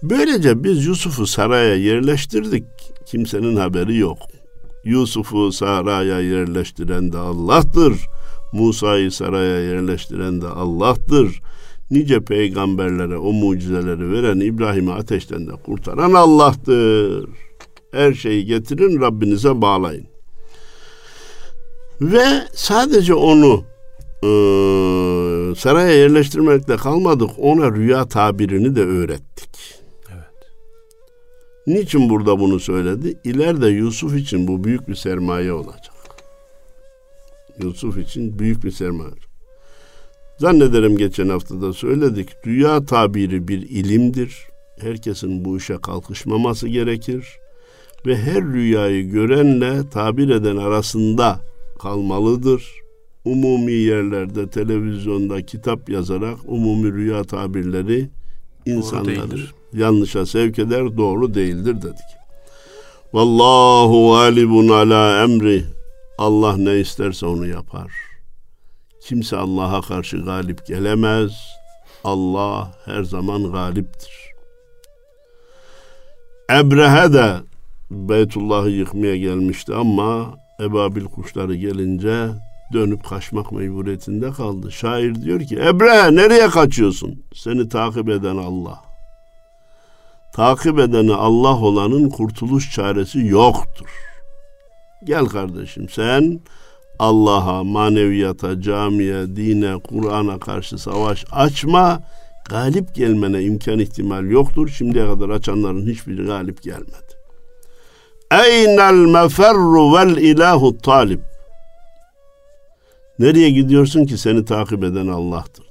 Böylece 0.03 0.63
biz 0.63 0.85
Yusuf'u 0.85 1.27
saraya 1.27 1.75
yerleştirdik. 1.75 2.63
Kimsenin 3.05 3.55
haberi 3.55 3.97
yok. 3.97 4.17
Yusuf'u 4.85 5.51
saraya 5.51 6.19
yerleştiren 6.19 7.13
de 7.13 7.17
Allah'tır. 7.17 7.93
Musa'yı 8.53 9.11
saraya 9.11 9.59
yerleştiren 9.59 10.41
de 10.41 10.47
Allah'tır 10.47 11.41
nice 11.91 12.19
peygamberlere 12.19 13.17
o 13.17 13.33
mucizeleri 13.33 14.11
veren 14.11 14.39
İbrahim'i 14.39 14.91
ateşten 14.91 15.47
de 15.47 15.51
kurtaran 15.51 16.13
Allah'tır. 16.13 17.29
Her 17.91 18.13
şeyi 18.13 18.45
getirin 18.45 19.01
Rabbinize 19.01 19.61
bağlayın. 19.61 20.07
Ve 22.01 22.25
sadece 22.53 23.13
onu 23.13 23.63
e, 24.23 24.29
saraya 25.55 25.93
yerleştirmekle 25.93 26.77
kalmadık. 26.77 27.29
Ona 27.37 27.71
rüya 27.71 28.07
tabirini 28.07 28.75
de 28.75 28.83
öğrettik. 28.83 29.76
Niçin 31.67 32.09
burada 32.09 32.39
bunu 32.39 32.59
söyledi? 32.59 33.17
İleride 33.23 33.67
Yusuf 33.67 34.15
için 34.15 34.47
bu 34.47 34.63
büyük 34.63 34.87
bir 34.87 34.95
sermaye 34.95 35.53
olacak. 35.53 35.93
Yusuf 37.63 37.97
için 37.97 38.39
büyük 38.39 38.63
bir 38.63 38.71
sermaye. 38.71 39.11
Zannederim 40.37 40.97
geçen 40.97 41.29
hafta 41.29 41.61
da 41.61 41.73
söyledik. 41.73 42.29
Rüya 42.45 42.85
tabiri 42.85 43.47
bir 43.47 43.61
ilimdir. 43.61 44.47
Herkesin 44.79 45.45
bu 45.45 45.57
işe 45.57 45.77
kalkışmaması 45.77 46.67
gerekir. 46.67 47.39
Ve 48.05 48.17
her 48.17 48.43
rüyayı 48.43 49.09
görenle 49.09 49.89
tabir 49.89 50.29
eden 50.29 50.57
arasında 50.57 51.39
kalmalıdır. 51.79 52.71
Umumi 53.25 53.73
yerlerde, 53.73 54.49
televizyonda 54.49 55.45
kitap 55.45 55.89
yazarak 55.89 56.37
umumi 56.45 56.93
rüya 56.93 57.23
tabirleri 57.23 58.09
insanları 58.65 59.57
yanlışa 59.77 60.25
sevk 60.25 60.59
eder, 60.59 60.97
doğru 60.97 61.33
değildir 61.33 61.81
dedik. 61.81 62.17
Vallahu 63.13 64.11
galibun 64.11 64.67
ala 64.67 65.23
emri. 65.23 65.63
Allah 66.17 66.57
ne 66.57 66.79
isterse 66.79 67.25
onu 67.25 67.47
yapar. 67.47 67.91
Kimse 69.01 69.37
Allah'a 69.37 69.81
karşı 69.81 70.17
galip 70.17 70.67
gelemez. 70.67 71.31
Allah 72.03 72.71
her 72.85 73.03
zaman 73.03 73.51
galiptir. 73.51 74.13
Ebrehe 76.51 77.13
de 77.13 77.35
Beytullah'ı 77.91 78.69
yıkmaya 78.69 79.17
gelmişti 79.17 79.73
ama 79.73 80.35
ebabil 80.59 81.05
kuşları 81.05 81.55
gelince 81.55 82.27
dönüp 82.73 83.09
kaçmak 83.09 83.51
mecburiyetinde 83.51 84.31
kaldı. 84.31 84.71
Şair 84.71 85.15
diyor 85.15 85.39
ki 85.39 85.55
Ebrehe 85.55 86.15
nereye 86.15 86.47
kaçıyorsun? 86.47 87.23
Seni 87.33 87.69
takip 87.69 88.09
eden 88.09 88.37
Allah. 88.37 88.86
Takip 90.37 90.79
edeni 90.79 91.13
Allah 91.13 91.61
olanın 91.61 92.09
kurtuluş 92.09 92.71
çaresi 92.71 93.19
yoktur. 93.19 93.87
Gel 95.03 95.25
kardeşim 95.25 95.89
sen 95.89 96.39
Allah'a, 96.99 97.63
maneviyata, 97.63 98.61
camiye, 98.61 99.35
dine, 99.35 99.79
Kur'an'a 99.79 100.39
karşı 100.39 100.77
savaş 100.77 101.25
açma. 101.31 102.01
Galip 102.49 102.95
gelmene 102.95 103.43
imkan 103.43 103.79
ihtimal 103.79 104.25
yoktur. 104.25 104.69
Şimdiye 104.69 105.05
kadar 105.05 105.29
açanların 105.29 105.87
hiçbiri 105.87 106.25
galip 106.25 106.63
gelmedi. 106.63 107.13
Eynel 108.31 108.93
meferru 108.93 109.93
vel 109.93 110.17
ilahu 110.17 110.77
talib. 110.77 111.19
Nereye 113.19 113.49
gidiyorsun 113.49 114.05
ki 114.05 114.17
seni 114.17 114.45
takip 114.45 114.83
eden 114.83 115.07
Allah'tır 115.07 115.66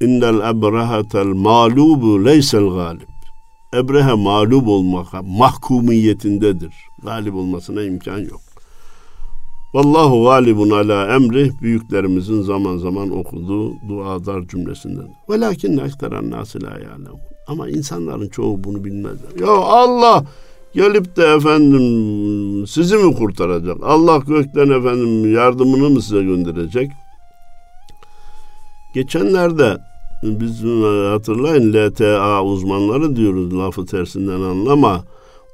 İnnel 0.00 0.50
ebrehetel 0.50 1.26
mağlubu 1.26 2.24
leysel 2.24 2.68
galib. 2.68 3.10
Ebrehe 3.74 4.12
mağlup 4.12 4.68
olmaka 4.68 5.22
mahkumiyetindedir. 5.22 6.74
Galip 7.02 7.34
olmasına 7.34 7.82
imkan 7.82 8.18
yok. 8.18 8.40
Vallahu 9.74 10.24
galibun 10.24 10.70
ala 10.70 11.14
emri 11.14 11.50
büyüklerimizin 11.62 12.42
zaman 12.42 12.76
zaman 12.76 13.10
okuduğu 13.10 13.72
duadar 13.88 14.48
cümlesinden. 14.48 15.08
Velakin 15.30 15.78
ekteran 15.78 16.30
nasi 16.30 16.62
la 16.62 16.78
Ama 17.46 17.68
insanların 17.68 18.28
çoğu 18.28 18.64
bunu 18.64 18.84
bilmezler. 18.84 19.40
Ya 19.40 19.52
Allah 19.52 20.24
Gelip 20.74 21.16
de 21.16 21.24
efendim 21.24 22.66
sizi 22.66 22.96
mi 22.96 23.14
kurtaracak? 23.14 23.76
Allah 23.82 24.18
gökten 24.18 24.70
efendim 24.70 25.34
yardımını 25.34 25.90
mı 25.90 26.02
size 26.02 26.22
gönderecek? 26.22 26.90
Geçenlerde 28.94 29.89
biz 30.22 30.62
hatırlayın 31.12 31.72
LTA 31.72 32.44
uzmanları 32.44 33.16
diyoruz 33.16 33.58
lafı 33.58 33.86
tersinden 33.86 34.40
anlama 34.40 35.04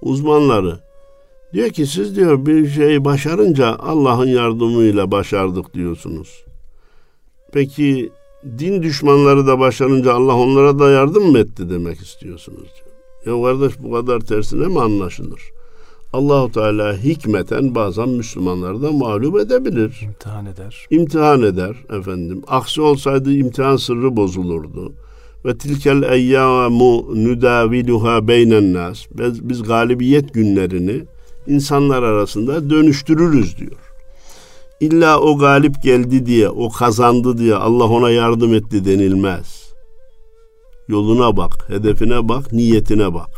uzmanları. 0.02 0.78
Diyor 1.52 1.70
ki 1.70 1.86
siz 1.86 2.16
diyor 2.16 2.46
bir 2.46 2.68
şeyi 2.68 3.04
başarınca 3.04 3.76
Allah'ın 3.78 4.26
yardımıyla 4.26 5.10
başardık 5.10 5.74
diyorsunuz. 5.74 6.44
Peki 7.52 8.10
din 8.58 8.82
düşmanları 8.82 9.46
da 9.46 9.58
başarınca 9.58 10.14
Allah 10.14 10.34
onlara 10.34 10.78
da 10.78 10.90
yardım 10.90 11.30
mı 11.30 11.38
etti 11.38 11.70
demek 11.70 12.00
istiyorsunuz 12.00 12.68
diyor. 12.76 13.36
Ya 13.38 13.44
kardeş 13.44 13.82
bu 13.82 13.92
kadar 13.92 14.20
tersine 14.20 14.66
mi 14.66 14.80
anlaşılır? 14.80 15.40
Allahu 16.16 16.52
Teala 16.52 16.96
hikmeten 16.96 17.74
bazen 17.74 18.08
Müslümanları 18.08 18.82
da 18.82 18.92
mağlup 18.92 19.40
edebilir. 19.40 20.00
İmtihan 20.02 20.46
eder. 20.46 20.86
İmtihan 20.90 21.42
eder 21.42 21.76
efendim. 21.98 22.42
Aksi 22.46 22.80
olsaydı 22.80 23.32
imtihan 23.32 23.76
sırrı 23.76 24.16
bozulurdu. 24.16 24.92
Ve 25.44 25.58
tilkel 25.58 26.02
eyyamu 26.02 27.24
nudaviluha 27.24 28.28
beynen 28.28 28.72
nas. 28.72 29.06
Biz, 29.10 29.48
biz 29.48 29.62
galibiyet 29.62 30.34
günlerini 30.34 31.02
insanlar 31.46 32.02
arasında 32.02 32.70
dönüştürürüz 32.70 33.58
diyor. 33.58 33.80
İlla 34.80 35.20
o 35.20 35.38
galip 35.38 35.82
geldi 35.82 36.26
diye, 36.26 36.48
o 36.48 36.68
kazandı 36.68 37.38
diye 37.38 37.54
Allah 37.54 37.84
ona 37.84 38.10
yardım 38.10 38.54
etti 38.54 38.84
denilmez. 38.84 39.72
Yoluna 40.88 41.36
bak, 41.36 41.68
hedefine 41.68 42.28
bak, 42.28 42.52
niyetine 42.52 43.14
bak. 43.14 43.30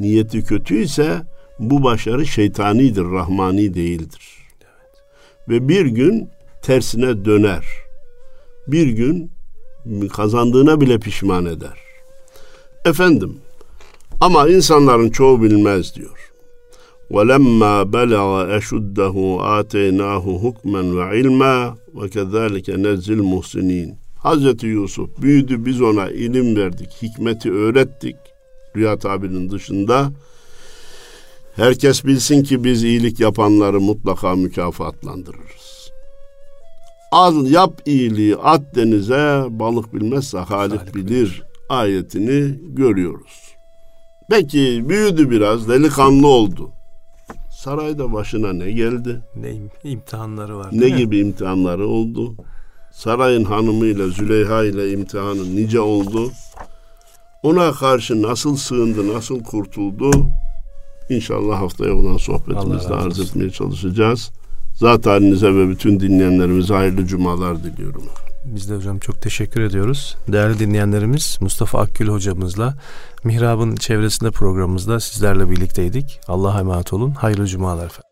Niyeti 0.00 0.44
kötüyse 0.44 1.22
bu 1.59 1.83
başarı 1.83 2.25
şeytanidir, 2.25 3.03
rahmani 3.03 3.73
değildir. 3.73 4.21
Evet. 4.61 5.03
Ve 5.49 5.67
bir 5.67 5.85
gün 5.85 6.29
tersine 6.61 7.25
döner. 7.25 7.65
Bir 8.67 8.87
gün 8.87 9.31
kazandığına 10.13 10.81
bile 10.81 10.99
pişman 10.99 11.45
eder. 11.45 11.77
Efendim, 12.85 13.37
ama 14.21 14.49
insanların 14.49 15.09
çoğu 15.09 15.41
bilmez 15.41 15.95
diyor. 15.95 16.31
وَلَمَّا 17.11 17.75
بَلَغَ 17.95 18.57
أَشُدَّهُ 18.57 19.15
آتَيْنَاهُ 19.59 20.25
حُكْمًا 20.43 20.81
وَعِلْمًا 20.97 21.55
وَكَذَٰلِكَ 21.95 22.67
نَزِّ 22.85 23.07
الْمُحْسِنِينَ 23.17 23.93
Hazreti 24.17 24.67
Yusuf 24.67 25.21
büyüdü 25.21 25.65
biz 25.65 25.81
ona 25.81 26.09
ilim 26.09 26.55
verdik, 26.55 26.89
hikmeti 27.01 27.51
öğrettik. 27.51 28.15
Rüya 28.75 28.97
tabirinin 28.97 29.49
dışında 29.49 30.11
herkes 31.56 32.04
bilsin 32.04 32.42
ki 32.42 32.64
biz 32.64 32.84
iyilik 32.84 33.20
yapanları 33.20 33.80
mutlaka 33.80 34.34
mükafatlandırırız. 34.34 35.90
Az 37.12 37.50
yap 37.50 37.80
iyiliği 37.86 38.36
at 38.36 38.74
denize 38.74 39.44
balık 39.50 39.94
bilmezse 39.94 40.38
Halik 40.38 40.94
bilir 40.94 41.42
ayetini 41.68 42.58
görüyoruz. 42.74 43.56
Peki 44.30 44.84
büyüdü 44.88 45.30
biraz 45.30 45.68
delikanlı 45.68 46.26
oldu. 46.26 46.70
Sarayda 47.50 48.12
başına 48.12 48.52
ne 48.52 48.70
geldi? 48.70 49.20
Ne 49.36 49.54
imtihanları 49.84 50.58
var. 50.58 50.68
Ne 50.72 50.88
gibi 50.88 51.18
imtihanları 51.18 51.86
oldu? 51.86 52.34
Sarayın 52.92 53.44
hanımıyla 53.44 54.08
Züleyha 54.08 54.64
ile 54.64 54.92
imtihanı 54.92 55.56
nice 55.56 55.80
oldu? 55.80 56.30
Ona 57.42 57.72
karşı 57.72 58.22
nasıl 58.22 58.56
sığındı, 58.56 59.14
nasıl 59.14 59.42
kurtuldu? 59.42 60.10
İnşallah 61.10 61.60
haftaya 61.60 61.94
olan 61.94 62.16
sohbetimizde 62.16 62.94
arz 62.94 63.20
etmeye 63.20 63.50
çalışacağız. 63.50 64.30
Zat 64.74 65.06
halinize 65.06 65.54
ve 65.54 65.68
bütün 65.68 66.00
dinleyenlerimize 66.00 66.74
hayırlı 66.74 67.06
cumalar 67.06 67.62
diliyorum. 67.64 68.02
Biz 68.44 68.70
de 68.70 68.76
hocam 68.76 68.98
çok 68.98 69.22
teşekkür 69.22 69.60
ediyoruz. 69.60 70.16
Değerli 70.28 70.58
dinleyenlerimiz 70.58 71.38
Mustafa 71.40 71.80
Akgül 71.80 72.08
hocamızla 72.08 72.74
Mihrab'ın 73.24 73.76
çevresinde 73.76 74.30
programımızda 74.30 75.00
sizlerle 75.00 75.50
birlikteydik. 75.50 76.20
Allah'a 76.28 76.60
emanet 76.60 76.92
olun. 76.92 77.10
Hayırlı 77.10 77.46
cumalar 77.46 77.86
efendim. 77.86 78.05